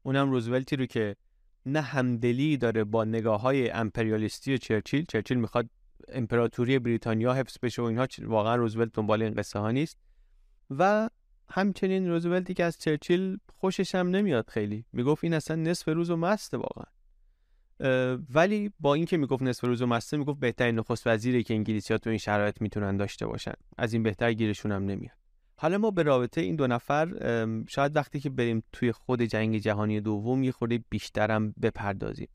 [0.04, 1.16] اونم روزولتی رو که
[1.66, 5.70] نه همدلی داره با نگاه های امپریالیستی چرچیل چرچیل می‌خواد
[6.08, 9.98] امپراتوری بریتانیا حفظ بشه و اینها واقعا روزولت دنبال این قصه ها نیست.
[10.70, 11.10] و
[11.50, 14.86] همچنین روزولتی که از چرچیل خوشش هم نمیاد خیلی.
[14.94, 16.86] می‌گفت این اصلا نصف روز و مسته واقعا.
[18.34, 21.98] ولی با اینکه می‌گفت نصف روز و مسته می‌گفت بهترین نخست وزیری که انگلیسی ها
[21.98, 23.54] تو این شرایط می‌تونن داشته باشن.
[23.78, 25.18] از این بهتر گیرشون هم نمیاد.
[25.62, 27.08] حالا ما به رابطه این دو نفر
[27.68, 32.28] شاید وقتی که بریم توی خود جنگ جهانی دوم یه خورده بیشترم بپردازیم.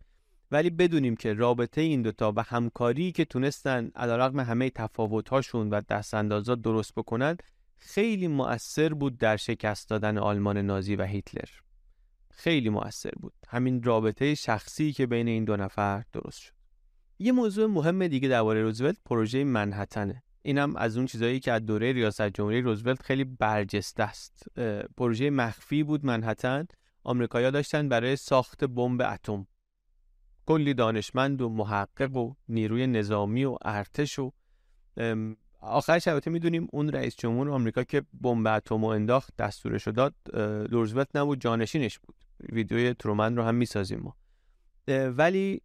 [0.50, 6.60] ولی بدونیم که رابطه این دوتا و همکاری که تونستن علیرغم همه تفاوت‌هاشون و دستاندازات
[6.60, 7.36] درست بکنن
[7.76, 11.48] خیلی مؤثر بود در شکست دادن آلمان نازی و هیتلر.
[12.30, 13.32] خیلی مؤثر بود.
[13.48, 16.52] همین رابطه شخصی که بین این دو نفر درست شد.
[17.18, 20.23] یه موضوع مهم دیگه درباره روزولت پروژه منحتنه.
[20.46, 24.58] اینم از اون چیزایی که از دوره ریاست جمهوری روزولت خیلی برجسته است.
[24.96, 26.66] پروژه مخفی بود منحتن
[27.04, 29.46] آمریکایی‌ها داشتن برای ساخت بمب اتم.
[30.46, 34.32] کلی دانشمند و محقق و نیروی نظامی و ارتش و
[35.60, 40.14] آخرش البته می‌دونیم اون رئیس جمهور آمریکا که بمب اتم انداخت دستورش داد
[40.70, 42.14] روزولت نبود جانشینش بود.
[42.52, 44.16] ویدیوی ترومن رو هم می‌سازیم ما.
[45.08, 45.62] ولی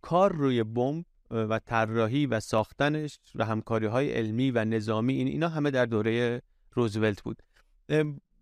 [0.00, 5.48] کار روی بمب و طراحی و ساختنش و همکاری های علمی و نظامی این اینا
[5.48, 7.42] همه در دوره روزولت بود.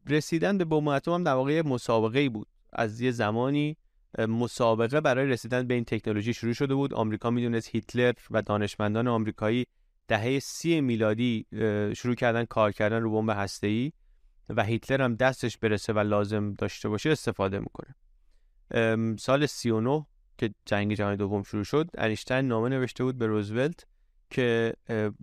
[0.09, 2.47] رسیدن به بمب اتم هم در واقع مسابقه بود.
[2.72, 3.76] از یه زمانی
[4.18, 6.95] مسابقه برای رسیدن به این تکنولوژی شروع شده بود.
[6.95, 9.66] آمریکا می‌دونست هیتلر و دانشمندان آمریکایی
[10.09, 11.47] دهه سی میلادی
[11.97, 13.93] شروع کردن کار کردن رو بمب هسته‌ای
[14.49, 17.95] و هیتلر هم دستش برسه و لازم داشته باشه استفاده می‌کنه.
[19.16, 20.07] سال 39
[20.39, 23.87] که جنگ جهانی دوم شروع شد انیشتین نامه نوشته بود به روزولت
[24.30, 24.74] که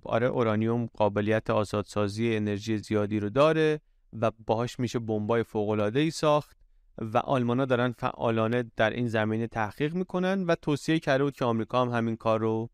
[0.06, 3.80] آره اورانیوم قابلیت آزادسازی انرژی زیادی رو داره
[4.22, 6.58] و باهاش میشه بمبای فوق ای ساخت
[6.98, 11.82] و آلمانا دارن فعالانه در این زمینه تحقیق می‌کنن و توصیه کرده بود که آمریکا
[11.82, 12.70] هم همین کار رو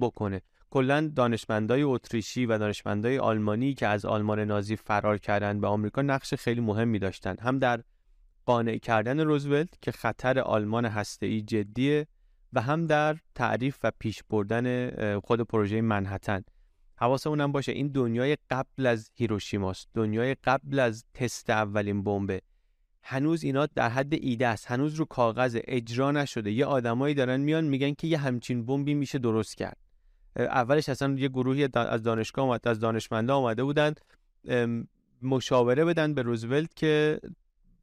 [0.00, 0.42] بکنه.
[0.70, 6.34] کلا دانشمندای اتریشی و دانشمندای آلمانی که از آلمان نازی فرار کردند به آمریکا نقش
[6.34, 7.82] خیلی مهمی داشتند هم در
[8.46, 12.06] قانع کردن روزولت که خطر آلمان هسته‌ای جدیه
[12.52, 14.90] و هم در تعریف و پیش بردن
[15.20, 16.42] خود پروژه منحتن.
[16.96, 19.88] حواسمون باشه این دنیای قبل از هیروشیماست.
[19.94, 22.38] دنیای قبل از تست اولین بمب
[23.02, 24.70] هنوز اینا در حد ایده است.
[24.70, 25.58] هنوز رو کاغذ.
[25.64, 26.50] اجرا نشده.
[26.50, 29.76] یه آدمایی دارن میان میگن که یه همچین بمبی میشه درست کرد.
[30.36, 33.94] اولش اصلا یه گروهی از دانشگاه اومد از دانشمندا آمده بودن
[35.22, 37.20] مشاوره بدن به روزولت که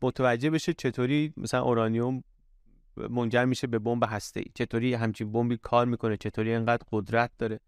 [0.02, 2.24] متوجه بشه چطوری مثلا اورانیوم
[3.10, 7.60] منجر میشه به بمب هسته ای چطوری همچین بمبی کار می‌کنه چطوری انقدر قدرت داره.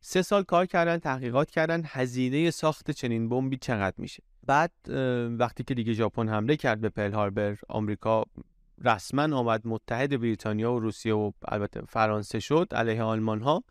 [0.00, 4.72] سه سال کار کردن تحقیقات کردن هزینه ساخت چنین بمبی چقدر میشه؟ بعد
[5.38, 8.24] وقتی که دیگه ژاپن حمله کرد به پل هاربر آمریکا
[8.84, 13.64] رسما آمد متحد بریتانیا و روسیه و البته فرانسه شد علیه آلمان ها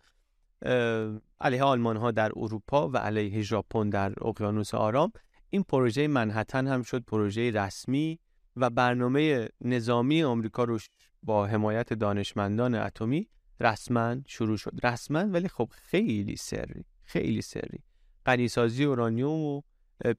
[1.42, 5.12] علیه آلمان ها در اروپا و علیه ژاپن در اقیانوس آرام.
[5.50, 8.20] این پروژه منحتن هم شد پروژه رسمی
[8.56, 10.80] و برنامه نظامی آمریکا رو
[11.24, 13.28] با حمایت دانشمندان اتمی
[13.60, 14.80] رسما شروع شد.
[14.84, 17.80] رسما ولی خب خیلی سری خیلی سری.
[18.26, 19.62] غنیسازی اورانیوم و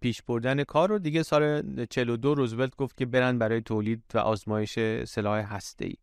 [0.00, 4.78] پیش بردن کار رو دیگه سال 42 روزولت گفت که برن برای تولید و آزمایش
[5.04, 5.94] سلاح هسته‌ای.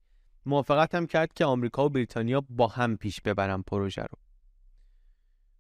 [0.45, 4.17] موافقت هم کرد که آمریکا و بریتانیا با هم پیش ببرن پروژه رو.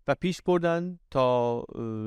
[0.07, 1.59] و پیش بردن تا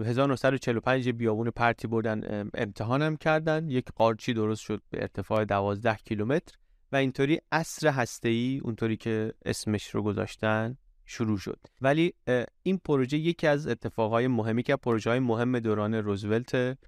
[0.04, 3.68] 1945 بیابون پرتی بردن امتحانم کردن.
[3.68, 6.56] یک قارچی درست شد به ارتفاع 12 کیلومتر
[6.92, 11.58] و اینطوری اصر هسته‌ای اونطوری که اسمش رو گذاشتن شروع شد.
[11.80, 12.14] ولی
[12.62, 16.78] این پروژه یکی از اتفاقهای مهمی که پروژه های مهم دوران روزولت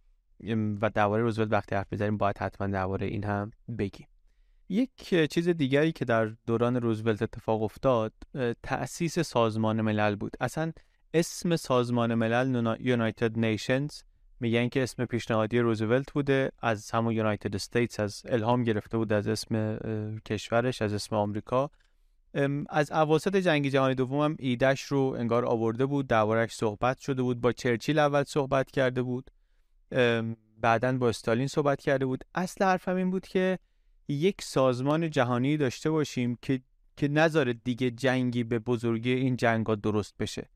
[0.81, 4.07] و درباره روزولت وقتی حرف بزنیم باید حتما درباره این هم بگیم.
[4.69, 8.13] یک چیز دیگری که در دوران روزولت اتفاق افتاد
[8.63, 10.37] تأسیس سازمان ملل بود.
[10.41, 10.73] اصلا
[11.15, 14.01] اسم سازمان ملل یونایتد نیشنز
[14.41, 16.53] میگن که اسم پیشنهادی روزولت بوده.
[16.63, 19.79] از همون یونایتد استیتس از الهام گرفته بود از اسم
[20.27, 21.71] کشورش از اسم آمریکا.
[22.69, 26.07] از اواسط جنگ جهانی دوم هم ایدش رو انگار آورده بود.
[26.07, 29.31] دربارش صحبت شده بود با چرچیل اول صحبت کرده بود.
[30.59, 32.25] بعدا با استالین صحبت کرده بود.
[32.35, 33.59] اصل حرفم این بود که
[34.09, 36.61] یک سازمان جهانی داشته باشیم که
[36.97, 40.49] که نذاره دیگه جنگی به بزرگی این جنگ ها درست بشه.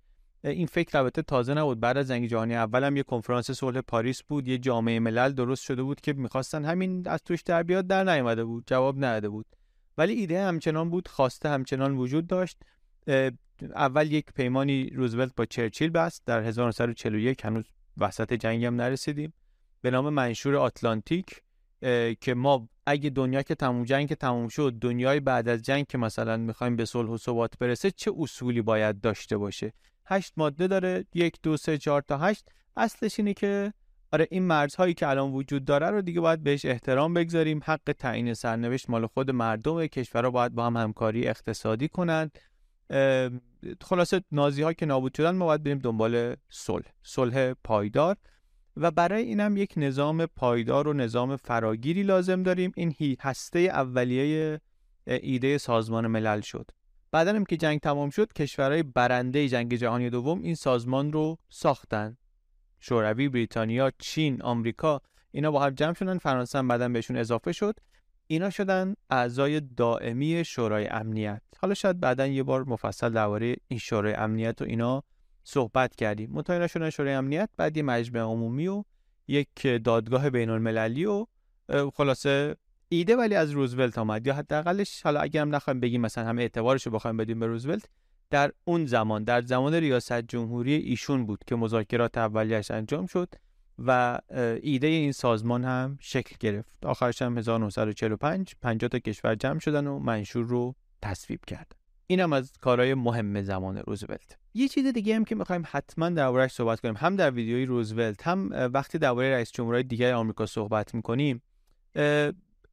[0.50, 1.80] این فکر البته تازه نبود.
[1.80, 5.62] بعد از جنگ جهانی اول هم یه کنفرانس صلح پاریس بود یه جامعه ملل درست
[5.62, 9.46] شده بود که می‌خواستن همین از توش در بیاد در نیامده بود جواب نداده بود.
[9.98, 12.58] ولی ایده همچنان بود خواسته همچنان وجود داشت.
[13.74, 16.22] اول یک پیمانی روزولت با چرچیل بست.
[16.26, 17.64] در 1941 هنوز
[17.96, 19.32] وسط جنگ هم نرسیدیم.
[19.80, 21.42] به نام منشور آتلانتیک
[22.20, 25.98] که ما اگه دنیا که تموم جنگ که تموم شد دنیای بعد از جنگ که
[25.98, 29.72] مثلا می‌خوایم به صلح و ثبات برسه چه اصولی باید داشته باشه؟
[30.06, 32.48] هشت ماده داره یک دو سه چهار تا هشت.
[32.76, 33.72] اصلش اینه که
[34.12, 37.60] آره این مرزهایی که الان وجود داره رو دیگه باید بهش احترام بگذاریم.
[37.64, 42.38] حق تعیین سرنوشت مال خود مردم کشورها باید با هم همکاری اقتصادی کنند.
[43.82, 48.16] خلاصه نازی ها که نابود شدن ما باید بریم دنبال صلح صلح پایدار.
[48.76, 52.72] و برای اینم یک نظام پایدار و نظام فراگیری لازم داریم.
[52.76, 54.60] این هسته اولیه
[55.06, 56.70] ایده سازمان ملل شد.
[57.10, 62.16] بعدا هم که جنگ تمام شد کشورهای برنده جنگ جهانی دوم این سازمان رو ساختن.
[62.80, 65.00] شوروی بریتانیا چین آمریکا
[65.30, 67.76] اینا با هم جمع شدن فرانسه هم بعدا بهشون اضافه شد.
[68.26, 71.42] اینا شدن اعضای دائمی شورای امنیت.
[71.58, 75.02] حالا شاید بعدا یه بار مفصل درباره این شورای امنیت و اینا
[75.44, 76.30] صحبت کردیم.
[76.32, 78.84] متعین شدن شورای امنیت بعد یه مجمع عمومی و
[79.28, 81.26] یک دادگاه بین المللی و
[81.94, 82.56] خلاصه
[82.88, 84.26] ایده ولی از روزولت آمد.
[84.26, 87.88] یا حداقلش حالا اگرم نخوایم بگیم مثلا همه اعتبارش رو بخوایم بدیم به روزولت
[88.30, 93.34] در اون زمان در زمان ریاست جمهوری ایشون بود که مذاکرات اولیش انجام شد
[93.78, 94.18] و
[94.62, 96.86] ایده این سازمان هم شکل گرفت.
[96.86, 101.76] آخرش هم 1945 50 تا کشور جمع شدن و منشور رو تصویب کرد.
[102.06, 104.38] اینم از کارهای مهم زمان روزولت.
[104.54, 106.94] یه چیز دیگه هم که می‌خوایم حتما دربارهش صحبت کنیم.
[106.96, 111.42] هم در ویدیوی روزولت هم وقتی درباره رئیس جمهورهای دیگر آمریکا صحبت می‌کنیم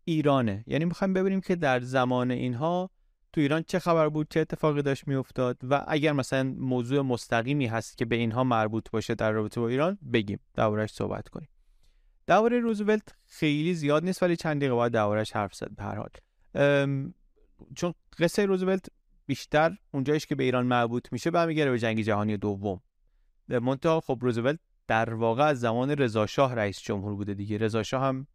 [0.05, 0.63] ایرانه.
[0.67, 2.89] یعنی می‌خوایم ببینیم که در زمان اینها
[3.33, 7.97] تو ایران چه خبر بود چه اتفاقی داشت میافتاد و اگر مثلا موضوع مستقیمی هست
[7.97, 10.39] که به اینها مربوط باشه در رابطه با ایران بگیم.
[10.53, 11.49] دربارش صحبت کنیم.
[12.27, 16.09] درباره روزولت خیلی زیاد نیست ولی چند دقیقه باید دربارش حرف زد به هر حال.
[17.75, 18.85] چون قصه روزولت
[19.25, 22.81] بیشتر اونجایش که به ایران مربوط میشه برمیگره به جنگ جهانی دوم.
[23.47, 27.57] منتها خب روزولت در واقع از زمان رضا شاه رئیس جمهور بوده دیگه.
[27.57, 28.27] رضا شاه هم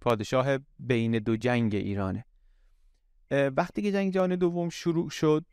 [0.00, 2.24] پادشاه بین دو جنگ ایرانه.
[3.30, 5.44] وقتی که جنگ جهانی دوم شروع شد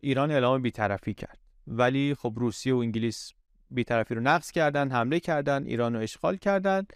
[0.00, 1.38] ایران اعلام بیطرفی کرد.
[1.66, 3.32] ولی خب روسیه و انگلیس
[3.70, 6.86] بیطرفی رو نقض کردن حمله کردن ایران رو اشغال کردن.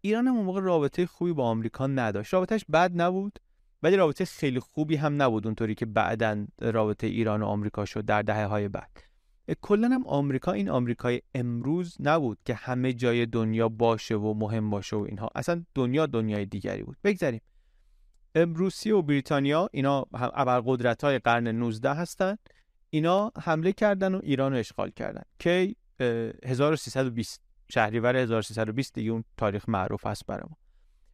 [0.00, 2.34] ایران هم اون موقع رابطه خوبی با آمریکا نداشت.
[2.34, 3.38] رابطهش بد نبود
[3.82, 8.22] ولی رابطه خیلی خوبی هم نبود اونطوری که بعدا رابطه ایران و آمریکا شد در
[8.22, 9.07] دهه های بعد.
[9.54, 14.96] کلا هم آمریکا این آمریکای امروز نبود که همه جای دنیا باشه و مهم باشه
[14.96, 15.28] و اینها.
[15.34, 16.96] اصلا دنیا دنیای دیگری بود.
[17.04, 17.40] بگذاریم.
[18.34, 22.38] روسیه و بریتانیا اینا ابرقدرت های قرن 19 هستند
[22.90, 25.22] اینا حمله کردن و ایران رو اشغال کردن.
[25.38, 25.74] که
[26.44, 27.40] 1320
[27.70, 30.48] شهریور 1320 دیگه اون تاریخ معروف است برای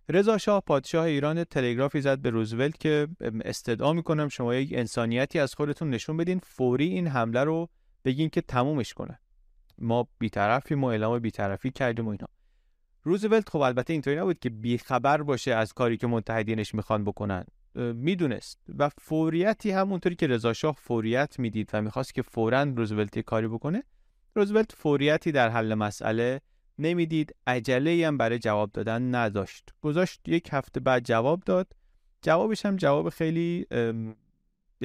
[0.09, 3.09] رضا شاه پادشاه ایران تلگرافی زد به روزولت که
[3.45, 7.69] استدعا می‌کنم شما یک انسانیتی از خودتون نشون بدین فوری این حمله رو
[8.05, 9.21] بگین که تمومش کنه.
[9.79, 12.27] ما بیطرفیم و اعلام بیطرفی کردیم و اینا.
[13.03, 17.45] روزولت خب البته اینطوری نبود که بیخبر باشه از کاری که متحدینش می‌خوان بکنن.
[17.75, 18.59] می‌دونست.
[18.79, 23.83] و فوریتی همونطوری که رضا شاه فوریت می‌دید و می‌خواست که فورا روزولت کاری بکنه
[24.35, 26.41] روزولت فوریتی در حل مسئله
[26.79, 27.35] نمی‌دید.
[27.47, 29.75] عجله هم برای جواب دادن نداشت.
[29.81, 31.73] گذاشت یک هفته بعد جواب داد.
[32.23, 33.67] جوابش هم جواب خیلی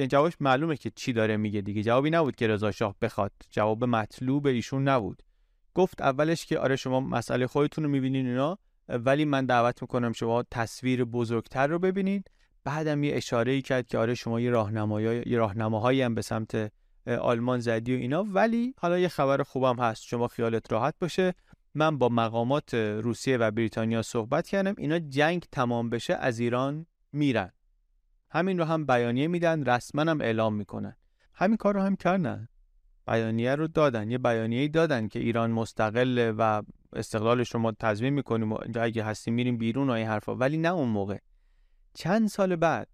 [0.06, 1.82] جوابش معلومه که چی داره میگه دیگه.
[1.82, 3.32] جوابی نبود که رضا شاه بخواد.
[3.50, 5.22] جواب مطلوب ایشون نبود.
[5.74, 10.44] گفت اولش که آره شما مسئله خودتون رو می‌بینین اینا ولی من دعوت می‌کنم شما
[10.50, 12.30] تصویر بزرگتر رو ببینید.
[12.64, 16.72] بعدم یه اشاره ای کرد که آره شما یه راهنمایی راهنماهایی هم به سمت
[17.06, 18.24] آلمان زدی و اینا.
[18.28, 20.02] ولی حالا یه خبر خوبم هست.
[20.02, 21.34] شما خیالت راحت باشه.
[21.74, 24.74] من با مقامات روسیه و بریتانیا صحبت کردم.
[24.78, 27.52] اینا جنگ تمام بشه از ایران میرن.
[28.30, 30.96] همین رو هم بیانیه میدن رسما هم اعلام می‌کنن.
[31.34, 32.48] همین کار رو هم کردن.
[33.06, 36.62] بیانیه رو دادن یه بیانیه دادن که ایران مستقل و
[36.92, 40.34] استقلالش رو تضمین می‌کنیم و اگه هستیم میریم بیرون و این حرفا.
[40.34, 41.18] ولی نه اون موقع.
[41.94, 42.88] چند سال بعد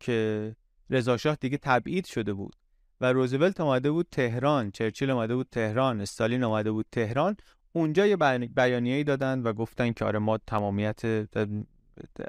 [0.00, 0.56] که
[0.90, 2.56] رضاشاه دیگه تبعید شده بود
[3.00, 7.36] و روزولت اومده بود تهران چرچیل اومده بود تهران استالین اومده بود تهران
[7.72, 8.16] اونجا یه
[8.46, 11.02] بیانیه‌ای دادن و گفتن که آره ما تمامیت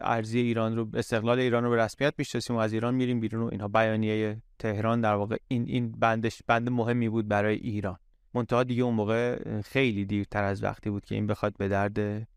[0.01, 3.49] ارزی ایران رو استقلال ایران رو به رسمیت می‌شناسیم و از ایران میریم بیرون و
[3.51, 7.97] اینها بیانیه تهران در واقع این این بندش بند مهمی بود برای ایران.
[8.34, 12.28] منتها دیگه اون موقع خیلی دیرتر از وقتی بود که این بخواد به درد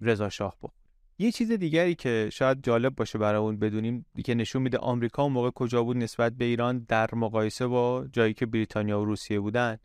[0.00, 0.72] رضا شاه بخوره.
[1.18, 5.32] یه چیز دیگری که شاید جالب باشه برای اون بدونیم که نشون میده آمریکا اون
[5.32, 9.78] موقع کجا بود نسبت به ایران در مقایسه با جایی که بریتانیا و روسیه بودن.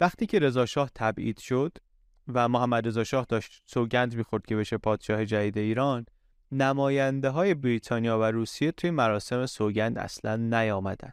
[0.00, 1.78] وقتی که رضا شاه تبعید شد
[2.34, 6.06] و محمد رضا شاه داشت سوگند می‌خورد که بشه پادشاه جدید ایران
[6.52, 11.12] نماینده های بریتانیا و روسیه توی مراسم سوگند اصلا نیامدن.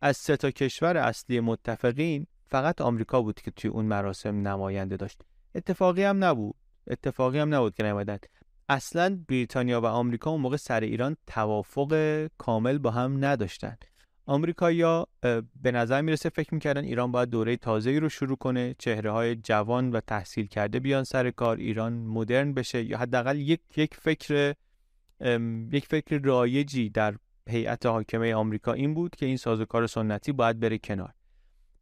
[0.00, 5.22] از سه تا کشور اصلی متفقین فقط آمریکا بود که توی اون مراسم نماینده داشت.
[5.54, 6.54] اتفاقی هم نبود.
[6.86, 8.18] اتفاقی هم نبود که نیامدن.
[8.68, 13.76] اصلا بریتانیا و آمریکا اون موقع سر ایران توافق کامل با هم نداشتن.
[14.30, 15.08] آمریکایی‌ها
[15.62, 19.90] به نظر می‌رسه فکر می‌کردن ایران باید دوره تازه‌ای رو شروع کنه چهره های جوان
[19.90, 24.54] و تحصیل کرده بیان سر کار ایران مدرن بشه یا حداقل یک یک فکر
[25.72, 27.14] یک فکر رایجی در
[27.48, 31.12] هیئت حاکمه آمریکا این بود که این سازوکار سنتی باید بره کنار.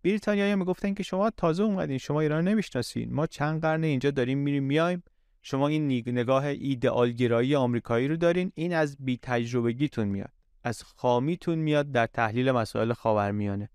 [0.05, 3.15] بریتانیایی می‌گفتن که شما تازه اومدین شما ایران نمی‌شناسین.
[3.15, 5.03] ما چند قرن اینجا داریم میریم میایم.
[5.43, 8.53] شما این نگاه ایدئالگرایی آمریکایی رو دارین.
[8.55, 10.38] این از بی تجربگیتون میاد.
[10.69, 13.71] از خامیتون میاد در تحلیل مسائل خاورمیانه.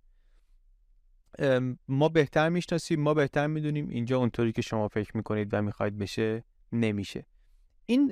[1.87, 6.43] ما بهتر می‌شناسیم ما بهتر می‌دونیم اینجا اونطوری که شما فکر می‌کنید و می‌خواید بشه
[6.71, 7.25] نمیشه.
[7.85, 8.11] این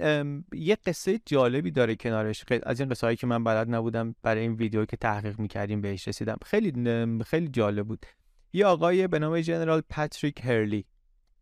[0.53, 2.45] یه قصه جالبی داره کنارش.
[2.63, 6.07] از این قصه هایی که من بلد نبودم برای این ویدیو که تحقیق می‌کردیم بهش
[6.07, 6.37] رسیدم.
[6.45, 8.05] خیلی خیلی جالب بود.
[8.53, 10.85] یه آقای به نام جنرال پاتریک هرلی.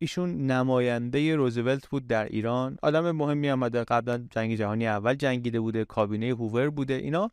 [0.02, 2.78] ایشون نماینده روزولت بود در ایران.
[2.82, 3.84] آدم مهمی آمده.
[3.84, 6.94] قبلا جنگ جهانی اول جنگیده بوده کابینه هوور بوده.
[6.94, 7.32] اینا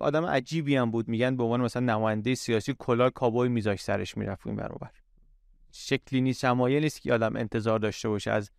[0.00, 1.08] آدم عجیبی هم بود.
[1.08, 4.90] میگن به عنوان مثلا نماینده سیاسی کلاه کابوی میذاش سرش می‌رفت این برابر.
[5.72, 8.50] شکلی نیست شمایل نیست که آدم انتظار داشته باشه از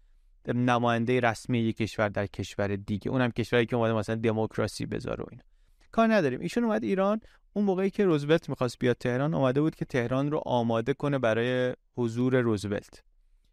[0.47, 3.11] نماینده رسمی یک کشور در کشور دیگه.
[3.11, 5.43] اونم کشوری که اومده مثلا دموکراسی بذاره و اینا.
[5.91, 6.39] کار نداریم.
[6.39, 7.21] ایشون اومد ایران.
[7.53, 11.73] اون موقعی که روزولت می‌خواست بیاد تهران اومده بود که تهران رو آماده کنه برای
[11.97, 13.03] حضور روزولت.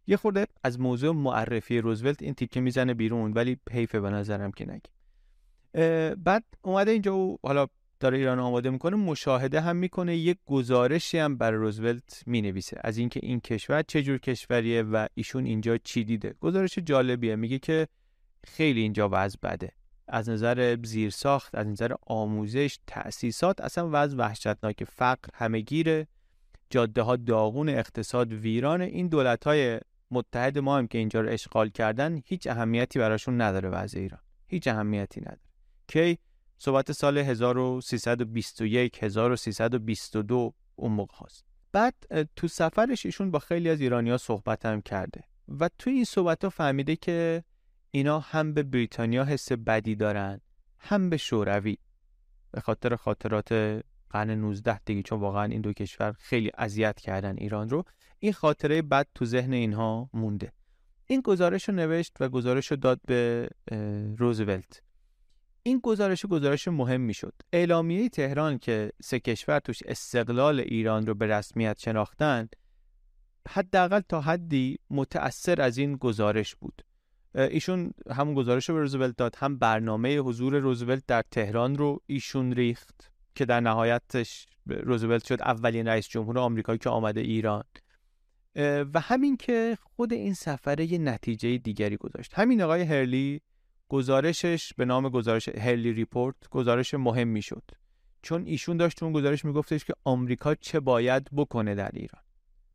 [0.07, 4.67] یه خورده از موضوع معرفی روزولت این تیکه می‌زنه بیرون ولی حیفه به نظرم که
[4.67, 4.91] نگی
[6.17, 7.67] بعد اومده اینجا و حالا
[8.01, 12.81] داره ایران آماده می‌کنه مشاهده هم می‌کنه یک گزارشی هم برای روزولت می‌نویسه.
[12.85, 16.35] از اینکه این کشور چه جور کشوریه و ایشون اینجا چی دیده.
[16.41, 17.89] گزارش جالبیه میگه که
[18.45, 19.73] خیلی اینجا وضع بده.
[20.09, 26.07] از نظر زیرساخت از نظر آموزش تأسیسات اصلا وضع وحشتناک فقر همهگیره.
[26.71, 29.81] جاده ها داغون اقتصاد ویران این دولت های
[30.11, 34.69] متحد ما هم که اینجا رو اشغال کردن هیچ اهمیتی براشون نداره وضع ایران هیچ
[34.69, 35.41] اهمیتی نداره
[35.89, 36.19] کی
[36.59, 41.45] صحبت سال 1321 1322 اون موقع هست.
[41.73, 41.95] بعد
[42.37, 46.51] تو سفرش ایشون با خیلی از ایرانیا صحبت هم کرده و توی این صحبت ها
[46.51, 47.45] فهمیده که
[47.91, 50.41] اینا هم به بریتانیا حس بدی دارن
[50.79, 51.79] هم به شوروی
[52.51, 53.81] به خاطر خاطرات
[54.11, 57.85] قرن 19 دیگه چون واقعا این دو کشور خیلی اذیت کردن ایران رو.
[58.19, 60.53] این خاطره بد تو ذهن اینها مونده.
[61.07, 63.49] این گزارش رو نوشت و گزارش رو داد به
[64.19, 64.83] روزولت.
[65.63, 71.27] این گزارش گزارش مهم شد اعلامیه تهران که سه کشور توش استقلال ایران رو به
[71.27, 72.49] رسمیت شناختن
[73.49, 76.83] حداقل تا حدی متأثر از این گزارش بود.
[77.35, 82.53] ایشون همون گزارش رو به روزولت داد هم برنامه حضور روزولت در تهران رو ایشون
[82.53, 83.13] ریخت.
[83.37, 87.64] که در نهایتش روزولت شد اولین رئیس جمهور آمریکایی که آمده ایران.
[88.95, 92.34] و همین که خود این سفره یه نتیجه دیگری گذاشت.
[92.34, 93.41] همین آقای هرلی
[93.89, 97.62] گزارشش به نام گزارش هرلی ریپورت گزارش مهمی شد
[98.22, 102.22] چون ایشون داشت اون گزارش میگفتش که آمریکا چه باید بکنه در ایران.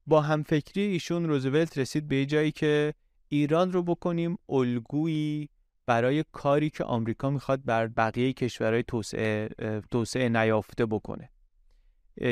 [0.08, 2.94] با همفکری ایشون روزولت رسید به جایی که
[3.28, 5.50] ایران رو بکنیم الگویی
[5.92, 9.50] برای کاری که آمریکا می‌خواد بر بقیه کشورهای توسعه
[9.92, 11.30] توسعه نیافته بکنه.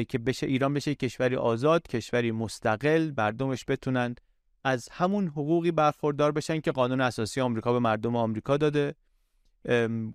[0.09, 4.15] که بشه ایران بشه کشوری آزاد کشوری مستقل مردمش بتونن
[4.63, 8.95] از همون حقوقی برخوردار بشن که قانون اساسی آمریکا به مردم آمریکا داده.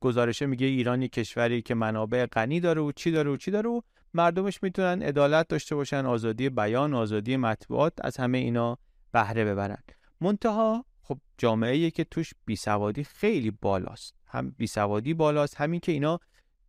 [0.01, 3.71] گزارشه میگه ایران یک کشوری که منابع غنی داره و چی داره و چی داره
[3.71, 3.81] و
[4.15, 8.79] مردمش می‌تونن عدالت داشته باشن آزادی بیان آزادی مطبوعات از همه اینا
[9.13, 9.83] بهره ببرن.
[10.21, 14.15] منتها خب جامعه که توش بیسوادی خیلی بالاست.
[14.27, 16.21] هم بیسوادی بالاست همین که اینا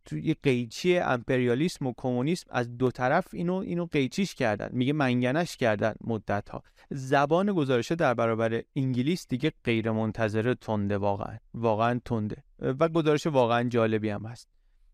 [0.04, 4.68] توی قیچی امپریالیسم و کمونیسم از دو طرف اینو اینو قیچیش کردن.
[4.72, 11.38] میگه منگنش کردن مدت ها زبان گزارشه در برابر انگلیس دیگه غیر منتظره تنده واقعا.
[11.54, 12.44] واقعا تنده.
[12.58, 14.48] و گزارش واقعا جالبی هم هست.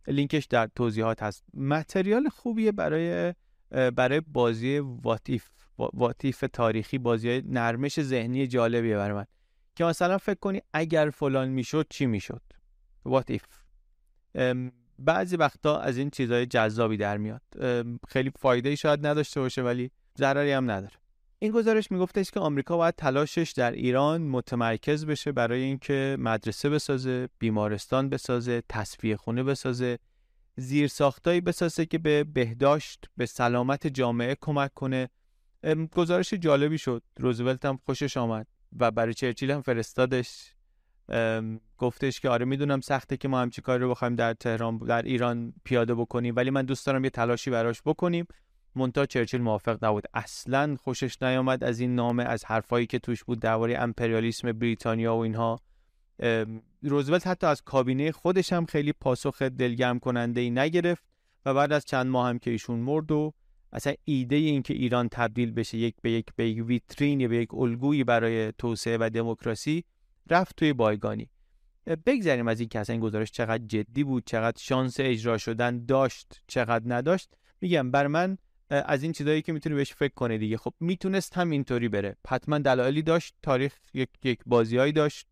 [0.08, 1.44] لینکش در توضیحات هست.
[1.54, 3.34] متریال خوبیه برای
[3.70, 5.48] برای بازی واتیف
[5.78, 9.26] واتیف تاریخی بازی نرمش ذهنی جالبیه برای من.
[9.76, 12.42] که مثلا فکر کنی اگر فلان می‌شد چی می‌شد؟
[13.04, 13.44] واتیف
[14.98, 17.42] بعضی وقتا از این چیزهای جذابی در میاد.
[18.08, 20.94] خیلی فایده ای شاید نداشته باشه ولی ضرری هم نداره.
[21.38, 27.28] این گزارش میگفتش که آمریکا باید تلاشش در ایران متمرکز بشه برای اینکه مدرسه بسازه،
[27.38, 29.98] بیمارستان بسازه، تصفیه خونه بسازه،
[30.56, 35.08] زیر ساختایی بسازه که به بهداشت، به سلامت جامعه کمک کنه.
[35.92, 37.02] گزارش جالبی شد.
[37.18, 38.46] روزولت هم خوشش آمد
[38.78, 40.54] و برای چرچیل هم فرستادش.
[41.78, 45.52] گفتش که آره می‌دونم سخته که ما همچی کاری رو بخوایم در تهران در ایران
[45.64, 48.26] پیاده بکنیم ولی من دوست دارم یه تلاشی براش بکنیم.
[48.74, 50.04] مونتا چرچیل موافق نبود.
[50.14, 55.18] اصلا خوشش نیامد از این نامه از حرفایی که توش بود درباره امپریالیسم بریتانیا و
[55.18, 55.60] اینها.
[56.82, 61.04] روزولت حتی از کابینه خودش هم خیلی پاسخ دلگرم کننده ای نگرفت
[61.46, 63.32] و بعد از چند ماه هم که ایشون مرد و
[63.72, 67.36] اصلا ایده این که ایران تبدیل بشه یک به یک به یک ویترین یا به
[67.36, 69.84] یک الگویی برای توسعه و دموکراسی
[70.30, 71.30] رفت توی بایگانی.
[72.06, 76.42] بگذریم از این که اصلا این گزارش چقدر جدی بود چقدر شانس اجرا شدن داشت
[76.46, 77.34] چقدر نداشت.
[77.60, 78.38] میگم بر من
[78.70, 80.56] از این چیزایی که می‌تونی بهش فکر کنه دیگه.
[80.56, 82.16] خب می‌تونست هم اینطوری بره.
[82.28, 85.26] حتما دلایلی داشت تاریخ یک یک بازیایی داشت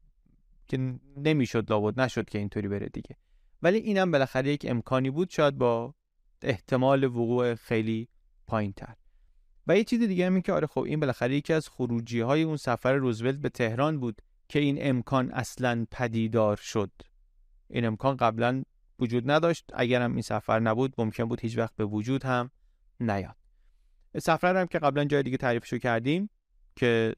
[0.69, 3.17] که نمی‌شد لابد نشد که اینطوری بره دیگه.
[3.63, 5.95] ولی اینم بالاخره یک امکانی بود شاید با
[6.43, 8.09] احتمال وقوع خیلی
[8.51, 8.95] پایین تر
[9.67, 12.57] و یه چیز دیگه هم که آره خب این بالاخره یکی از خروجی های اون
[12.57, 16.91] سفر روزولت به تهران بود که این امکان اصلا پدیدار شد.
[17.69, 18.63] این امکان قبلا
[18.99, 19.65] وجود نداشت.
[19.75, 22.51] اگرم این سفر نبود ممکن بود هیچ وقت به وجود هم
[23.01, 23.37] نیاد.
[24.19, 26.31] سفر هم که قبلا جای دیگه تعریفشو کردیم
[26.77, 27.15] که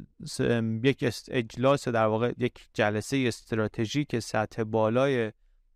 [0.84, 5.32] یک اجلاس در واقع یک جلسه استراتژیک سطح بالای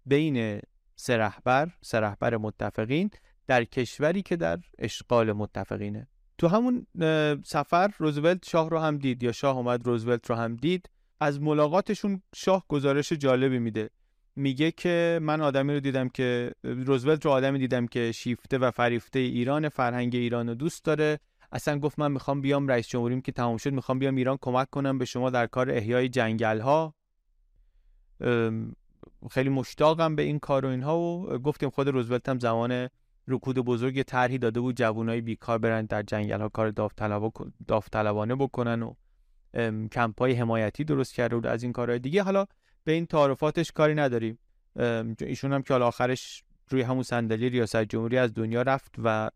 [0.07, 0.61] بین
[0.97, 3.11] سه رهبر متفقین
[3.47, 6.09] در کشوری که در اشغال متفقینه.
[6.39, 6.87] تو همون
[7.45, 10.91] سفر روزولت شاه رو هم دید یا شاه اومد روزولت رو هم دید
[11.21, 13.91] از ملاقاتشون شاه گزارش جالبی میده.
[14.37, 19.19] میگه که من آدمی رو دیدم که روزولت رو آدمی دیدم که شیفته و فریفته
[19.19, 21.19] ایران فرهنگ ایران رو دوست داره.
[21.53, 24.99] اصلا گفت من می‌خوام بیام رئیس جمهوریم که تمام شد می‌خوام بیام ایران کمک کنم
[24.99, 26.95] به شما در کار احیای جنگل ها
[29.31, 32.89] خیلی مشتاقم به این کار و اینها و گفتیم خود روزولت هم زمان
[33.29, 36.71] رکود بزرگ طرحی داده بود جوانای بیکار برن در جنگل ها کار
[37.67, 38.95] داوطلبانه بکنن و
[39.93, 42.23] کمپای حمایتی درست کرده بود از این کارهای دیگه.
[42.23, 42.47] حالا
[42.85, 44.39] به این تعارفاتش کاری نداریم.
[45.21, 49.31] ایشون هم که حالا آخرش روی همون صندلی ریاست جمهوری از دنیا رفت و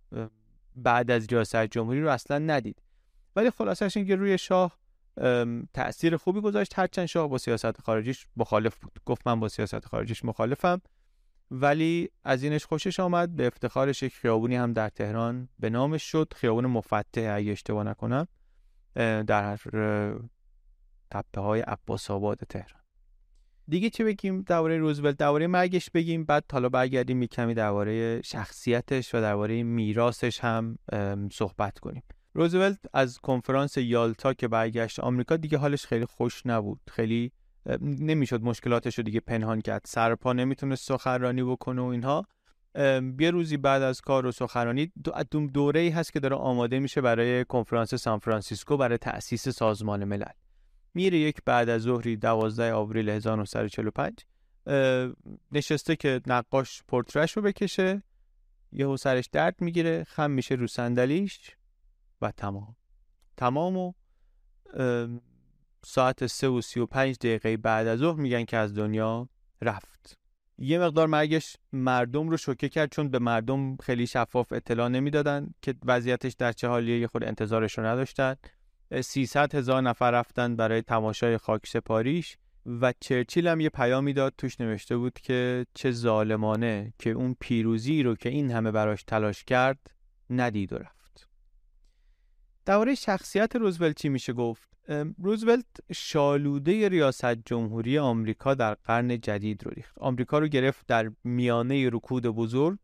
[0.77, 2.83] بعد از ریاست جمهوری رو اصلا ندید.
[3.37, 4.79] ولی خلاصش این که روی شاه
[5.75, 6.79] تاثیر خوبی گذاشت.
[6.79, 9.01] هرچند شاه با سیاست خارجیش مخالف بود.
[9.07, 10.81] گفت من با سیاست خارجیش مخالفم.
[11.51, 13.37] ولی از اینش خوشش آمد.
[13.37, 16.33] به افتخارش یک خیابونی هم در تهران به نامش شد.
[16.37, 18.29] خیابون مفتح اگه اشتباه نکنم
[19.27, 19.59] در
[21.11, 22.81] تپه های عباس آباد تهران.
[23.69, 26.25] دیگه چه بگیم درباره روزولت؟ درباره مرگش بگیم.
[26.25, 30.79] بعد حالا برگردیم کمی درباره شخصیتش و درباره میراثش هم
[31.33, 32.03] صحبت کنیم.
[32.35, 36.81] روزولت از کنفرانس یالتا که برگشت آمریکا دیگه حالش خیلی خوش نبود.
[36.89, 37.33] خیلی
[37.81, 39.83] نمی‌شد مشکلاتش رو دیگه پنهان کرد.
[39.85, 42.27] سرپا نمی‌تونست سخنرانی بکنه و اینها.
[43.19, 44.93] یه روزی بعد از کار و سخنرانی
[45.53, 50.33] دوره ای هست که داره آماده میشه برای کنفرانس سان فرانسیسکو برای تأسیس سازمان ملل.
[50.95, 54.15] میره یک بعد از ظهری 12 آوریل 1945
[55.53, 58.03] نشسته که نقاش پورترش رو بکشه.
[58.73, 61.57] یهو سرش درد می‌گیره خم میشه رو صندلیش
[62.23, 62.77] و تمام.
[63.37, 63.93] تمام و
[65.85, 69.29] ساعت سه و سی و پنج دقیقه بعد از ظهر میگن که از دنیا
[69.63, 70.19] رفت.
[70.59, 75.75] یه مقدار مرگش مردم رو شوکه کرد چون به مردم خیلی شفاف اطلاع نمی‌دادن که
[75.85, 78.35] وضعیتش در چه حالیه یه خود انتظارش رو نداشتن.
[79.01, 82.37] 300 هزار نفر رفتن برای تماشای خاک سپاریش
[82.67, 88.03] و چرچیل هم یه پیامی داد توش نوشته بود که چه ظالمانه که اون پیروزی
[88.03, 89.91] رو که این همه براش تلاش کرد
[90.31, 91.00] ندید و رفت.
[92.65, 94.69] درباره شخصیت روزولت چی میشه گفت؟
[95.19, 99.99] روزولت شالوده ریاست جمهوری آمریکا در قرن جدید رو ریخت.
[99.99, 102.79] آمریکا رو گرفت در میانه رکود بزرگ.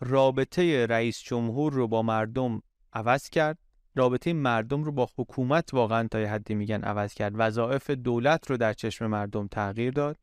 [0.00, 2.62] رابطه رئیس جمهور رو با مردم
[2.92, 3.58] عوض کرد.
[3.96, 7.32] رابطه مردم رو با حکومت واقعا تا حدی میگن عوض کرد.
[7.36, 10.16] وظایف دولت رو در چشم مردم تغییر داد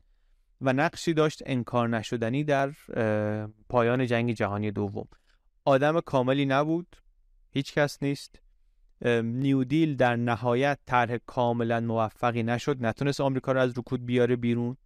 [0.62, 2.72] و نقشی داشت انکار نشدنی در
[3.70, 5.08] پایان جنگ جهانی دوم.
[5.66, 6.96] آدم کاملی نبود.
[7.52, 8.42] هیچ کس نیست.
[9.23, 12.86] نیودیل در نهایت طرح کاملا موفقی نشد.
[12.86, 14.78] نتونست آمریکا رو از رکود بیاره بیرون.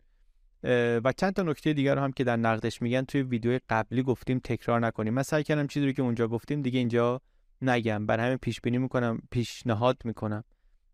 [1.03, 4.79] و چند تا نکته دیگر هم که در نقدش میگن توی ویدیو قبلی گفتیم تکرار
[4.79, 5.13] نکنیم.
[5.13, 7.21] من سعی کردم چیزی رو که اونجا گفتیم دیگه اینجا
[7.61, 8.05] نگم.
[8.05, 10.43] بر همین پیش بینی می‌کنم پیشنهاد می‌کنم.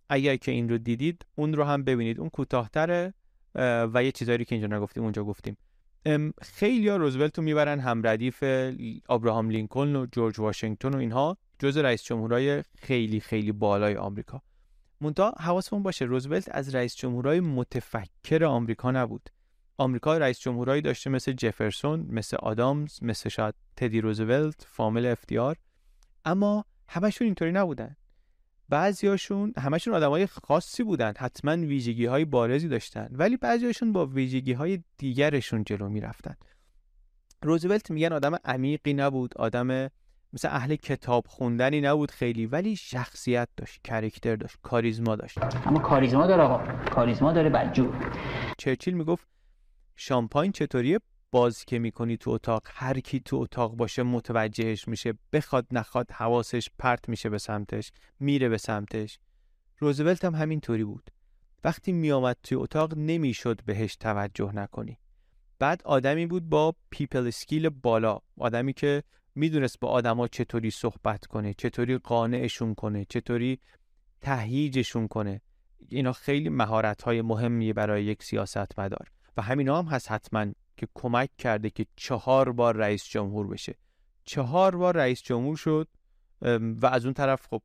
[0.09, 2.19] اگر که این رو دیدید اون رو هم ببینید.
[2.19, 3.13] اون کوتاهتره
[3.93, 5.57] و یه چیزایی که اینجا نگفتیم اونجا گفتیم.
[6.41, 8.43] خیلی ها روزولت رو می‌برن هم ردیف
[9.07, 11.37] آبراهام لینکلن و جورج واشنگتن و اینها.
[11.61, 14.41] جز رئیس جمهورای خیلی خیلی بالای آمریکا.
[15.01, 19.29] مونتا حواسمون باشه روزولت از رئیس جمهورای متفکر آمریکا نبود.
[19.77, 25.57] آمریکا رئیس جمهورایی داشته مثل جفرسون مثل آدامز مثل شاید تدی روزولت فامیل افتیار.
[26.25, 27.95] اما همشون اینطوری نبودن.
[28.69, 34.83] بعضیاشون همشون آدمای خاصی بودن حتما ویژگی های بارزی داشتن ولی بعضیاشون با ویژگی های
[34.97, 36.35] دیگرشون جلو می‌رفتن.
[37.43, 39.89] روزولت میگن آدم عمیقی نبود آدم
[40.33, 45.37] مثل اهل کتاب خوندنی نبود خیلی ولی شخصیت داشت کرکتر داشت کاریزما داشت.
[45.65, 46.73] اما کاریزما داره آقا.
[46.89, 48.13] کاریزما داره بدجور.
[48.57, 49.27] چرچیل می‌گفت
[49.95, 50.99] شامپاین چطوریه؟
[51.31, 55.13] باز که می‌کنی تو اتاق هر کی تو اتاق باشه متوجهش میشه.
[55.33, 59.19] بخواد نخواد حواسش پرت میشه به سمتش میره به سمتش.
[59.77, 61.11] روزولت هم همینطوری بود.
[61.63, 64.97] وقتی میآمد توی اتاق نمی‌شد بهش توجه نکنی.
[65.59, 68.19] بعد آدمی بود با people skill بالا.
[68.39, 69.03] آدمی که
[69.35, 73.59] می‌دونست با آدما چطوری صحبت کنه چطوری قانعشون کنه چطوری
[74.21, 75.41] تهییجشون کنه.
[75.89, 80.45] اینا خیلی مهارت های مهمیه برای یک سیاست مدار و همینا هم هست حتما
[80.77, 83.75] که کمک کرده که چهار بار رئیس جمهور بشه.
[84.25, 85.87] چهار بار رئیس جمهور شد
[86.81, 87.61] و از اون طرف خب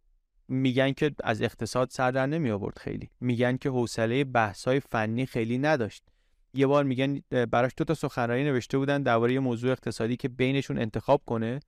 [0.49, 3.11] میگن که از اقتصاد سر در نمی آورد خیلی.
[3.21, 6.05] میگن که حوصله بحث های فنی خیلی نداشت.
[6.57, 7.21] یه بار میگن
[7.51, 11.61] براش دو تا سخنرانی نوشته بودن درباره موضوع اقتصادی که بینشون انتخاب کنه.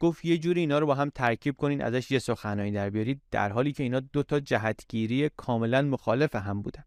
[0.00, 3.52] گفت یه جوری اینا رو با هم ترکیب کنین ازش یه سخنرانی در بیارید در
[3.52, 6.84] حالی که اینا دو تا جهتگیری کاملا مخالف هم بودن.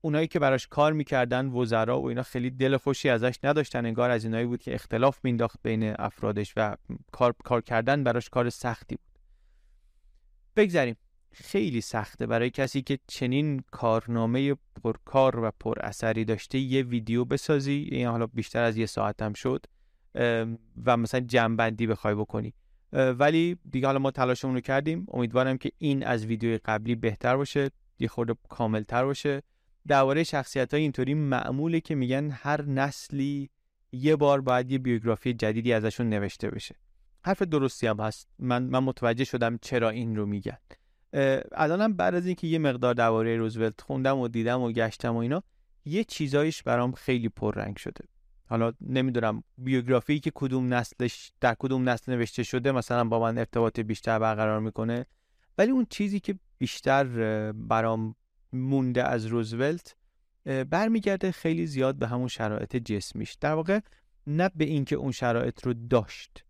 [0.00, 4.24] اونایی که براش کار می‌کردن وزرا و اینا خیلی دل خوشی ازش نداشتن انگار از
[4.24, 6.76] اینایی بود که اختلاف مینداخت بین افرادش و
[7.12, 9.18] کار, کار کردن براش کار سختی بود.
[10.56, 10.96] بگذاریم
[11.32, 14.54] خیلی سخته برای کسی که چنین کارنامه
[14.84, 19.32] پرکار و پر اثری داشته یه ویدیو بسازی این حالا بیشتر از یه ساعت هم
[19.32, 19.66] شد
[20.84, 22.54] و مثلا جنبندی بخوای بکنی.
[22.92, 25.06] ولی دیگه حالا ما تلاشمون رو کردیم.
[25.08, 29.42] امیدوارم که این از ویدیو قبلی بهتر باشه یه خورده کاملتر باشه.
[29.86, 33.50] درباره شخصیت های اینطوری معموله که میگن هر نسلی
[33.92, 36.74] یه بار باید یه بیوگرافی جدیدی ازشون نوشته بشه.
[37.24, 38.28] حرف درستی هم هست.
[38.38, 40.58] من من متوجه شدم چرا این رو میگن.
[41.52, 45.42] الانم بعد از اینکه یه مقدار درباره روزولت خوندم و دیدم و گشتم و اینا
[45.84, 48.04] یه چیزایش برام خیلی پررنگ شده.
[48.46, 53.80] حالا نمی‌دونم بیوگرافی که کدوم نسلش در کدوم نسل نوشته شده مثلا با من ارتباط
[53.80, 55.06] بیشتر برقرار می‌کنه
[55.58, 57.04] ولی اون چیزی که بیشتر
[57.52, 58.14] برام
[58.52, 59.96] مونده از روزولت
[60.70, 63.34] برمیگرده خیلی زیاد به همون شرایط جسمیش.
[63.34, 63.80] در واقع
[64.26, 66.44] نه به اینکه اون شرایط رو داشت.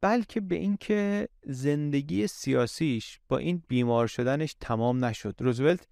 [0.00, 5.34] بلکه به اینکه زندگی سیاسیش با این بیمار شدنش تمام نشد.
[5.38, 5.88] روزولت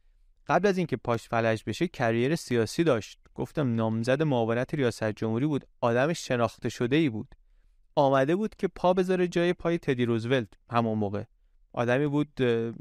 [0.47, 3.19] قبل از اینکه پاش فلج بشه کریر سیاسی داشت.
[3.35, 5.65] گفتم نامزد معاونت ریاست جمهوری بود.
[5.81, 7.35] آدم شناخته شده ای بود.
[7.95, 10.49] آمده بود که پا بذاره جای پای تدی روزولت.
[10.71, 11.25] همون موقع.
[11.73, 12.35] آدمی بود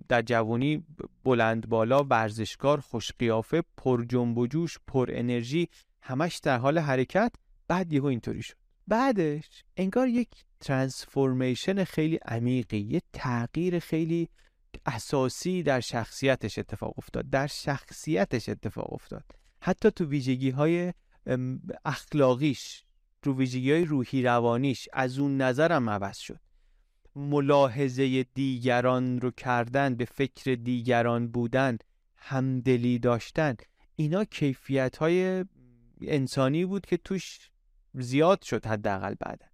[0.07, 0.85] در جوانی
[1.23, 5.69] بلند بالا ورزشکار خوش قیافه پر جنب و جوش پر انرژی
[6.01, 7.31] همش در حال حرکت.
[7.67, 8.64] بعد یهو اینطوری شد.
[8.87, 10.29] بعدش انگار یک
[10.59, 14.29] ترانسفورمیشن خیلی عمیقی یه تغییر خیلی
[14.85, 19.23] اساسی در شخصیتش اتفاق افتاد در شخصیتش اتفاق افتاد.
[19.61, 20.93] حتی تو ویژگی های
[21.85, 22.83] اخلاقیش
[23.21, 26.39] تو ویژگی های روحی روانیش از اون نظرم عوض شد.
[27.15, 31.77] ملاحظه دیگران رو کردن به فکر دیگران بودن
[32.17, 33.55] همدلی داشتن
[33.95, 35.45] اینا کیفیت های
[36.01, 37.49] انسانی بود که توش
[38.01, 39.45] زیاد شد حداقل بعدا.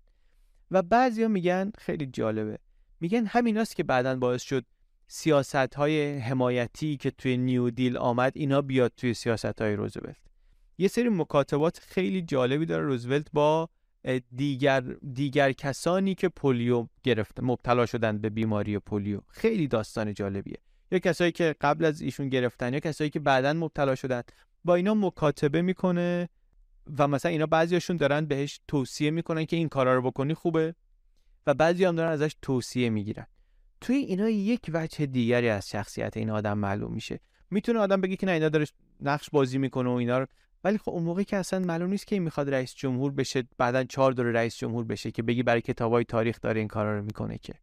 [0.71, 2.57] و بعضیا میگن خیلی جالبه
[2.99, 4.65] میگن همیناست که بعدا باعث شد
[5.07, 10.15] سیاست های حمایتی که توی نیو دیل آمد اینا بیاد توی سیاست های روزولت.
[10.77, 13.69] یه سری مکاتبات خیلی جالبی داره روزولت با
[14.35, 14.81] دیگر
[15.13, 19.21] دیگر کسانی که پولیو گرفته مبتلا شدن به بیماری پولیو.
[19.27, 20.57] خیلی داستان جالبیه.
[20.91, 24.21] یا کسایی که قبل از ایشون گرفتن یا کسایی که بعدا مبتلا شدن.
[24.63, 26.29] با اینا مکاتبه می‌کنه
[26.97, 30.75] و مثلا اینا بعضیاشون دارن بهش توصیه می‌کنن که این کارا رو بکنی خوبه
[31.47, 33.27] و بعضی هم دارن ازش توصیه می‌گیرن.
[33.81, 37.19] توی اینا یک وجه دیگری از شخصیت این آدم معلوم میشه.
[37.51, 38.65] می‌تونه آدم بگه که نه اینا داره
[38.99, 40.27] نقش بازی می‌کنه و اینا رو
[40.63, 43.83] ولی خب اون موقعی که اصلا معلوم نیست که این می‌خواد رئیس جمهور بشه بعدا
[43.83, 47.37] چهار دور رئیس جمهور بشه که بگی برای کتابای تاریخ داره این کارا رو می‌کنه
[47.37, 47.53] که.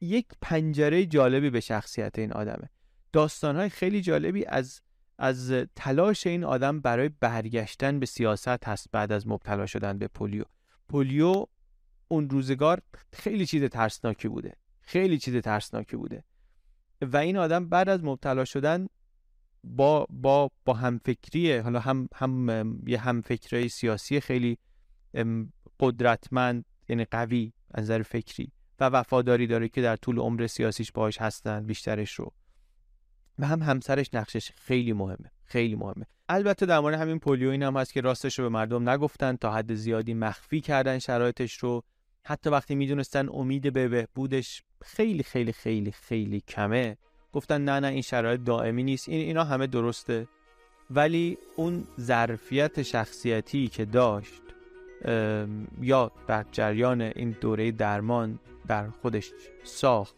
[0.00, 2.70] یک پنجره جالبی به شخصیت این آدمه.
[3.12, 4.80] داستانهای خیلی جالبی از
[5.20, 10.44] از تلاش این آدم برای برگشتن به سیاست هست بعد از مبتلا شدن به پولیو.
[10.88, 11.44] پولیو
[12.08, 12.82] اون روزگار
[13.12, 14.56] خیلی چیز ترسناکی بوده.
[14.80, 16.24] خیلی چیز ترسناکی بوده.
[17.02, 18.86] و این آدم بعد از مبتلا شدن
[19.64, 24.58] با با با همفکری حالا هم هم یه همفکری سیاسی خیلی
[25.80, 31.20] قدرتمند یعنی قوی از نظر فکری و وفاداری داره که در طول عمر سیاسیش باهاش
[31.20, 32.32] هستن بیشترش رو.
[33.40, 36.06] و هم همسرش نقشش خیلی مهمه خیلی مهمه.
[36.28, 39.52] البته در مورد همین پولیو این هم هست که راستش رو به مردم نگفتن تا
[39.52, 41.82] حد زیادی مخفی کردن شرایطش رو.
[42.24, 46.96] حتی وقتی می‌دونستن امید به بهبودش خیلی خیلی خیلی خیلی کمه
[47.32, 49.08] گفتن نه نه این شرایط دائمی نیست.
[49.08, 50.28] این اینا همه درسته.
[50.90, 54.42] ولی اون ظرفیت شخصیتی که داشت
[55.80, 59.30] یا در جریان این دوره درمان در خودش
[59.64, 60.14] ساخت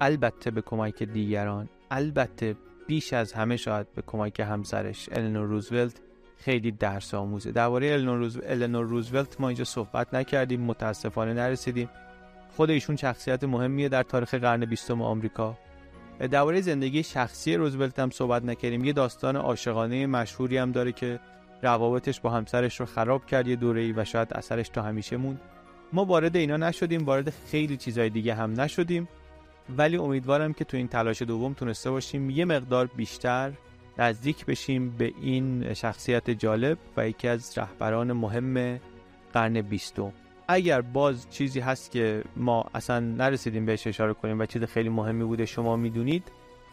[0.00, 2.56] البته به کمک دیگران البته
[2.86, 6.00] بیش از همه شاید به کمک همسرش النور روزولت
[6.36, 7.52] خیلی درس آموزه.
[7.52, 7.92] درباره
[8.44, 11.90] النور روزولت ما اینجا صحبت نکردیم متاسفانه نرسیدیم.
[12.56, 15.58] خود ایشون شخصیت مهمیه در تاریخ قرن بیستم آمریکا.
[16.30, 18.84] درباره زندگی شخصی روزولت هم صحبت نکردیم.
[18.84, 21.20] یه داستان عاشقانه مشهوری هم داره که
[21.62, 25.40] روابطش با همسرش رو خراب کرد یه دوره و شاید اثرش تا همیشه موند.
[25.92, 29.08] ما وارد اینا نشدیم وارد خیلی چیزای دیگه هم نشدیم.
[29.78, 33.52] ولی امیدوارم که تو این تلاش دوم تونسته باشیم یه مقدار بیشتر
[33.98, 38.80] نزدیک بشیم به این شخصیت جالب و یکی از رهبران مهم
[39.32, 40.12] قرن بیستم.
[40.48, 45.24] اگر باز چیزی هست که ما اصلا نرسیدیم بهش اشاره کنیم و چیز خیلی مهمی
[45.24, 46.22] بوده شما می‌دونید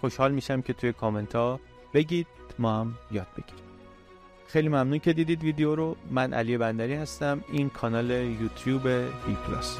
[0.01, 1.59] خوشحال میشم که توی کامنت ها
[1.93, 2.27] بگید
[2.59, 3.65] ما هم یاد بگیریم.
[4.47, 5.95] خیلی ممنون که دیدید ویدیو رو.
[6.11, 7.43] من علی بندری هستم.
[7.51, 9.79] این کانال یوتیوب بی پلاس.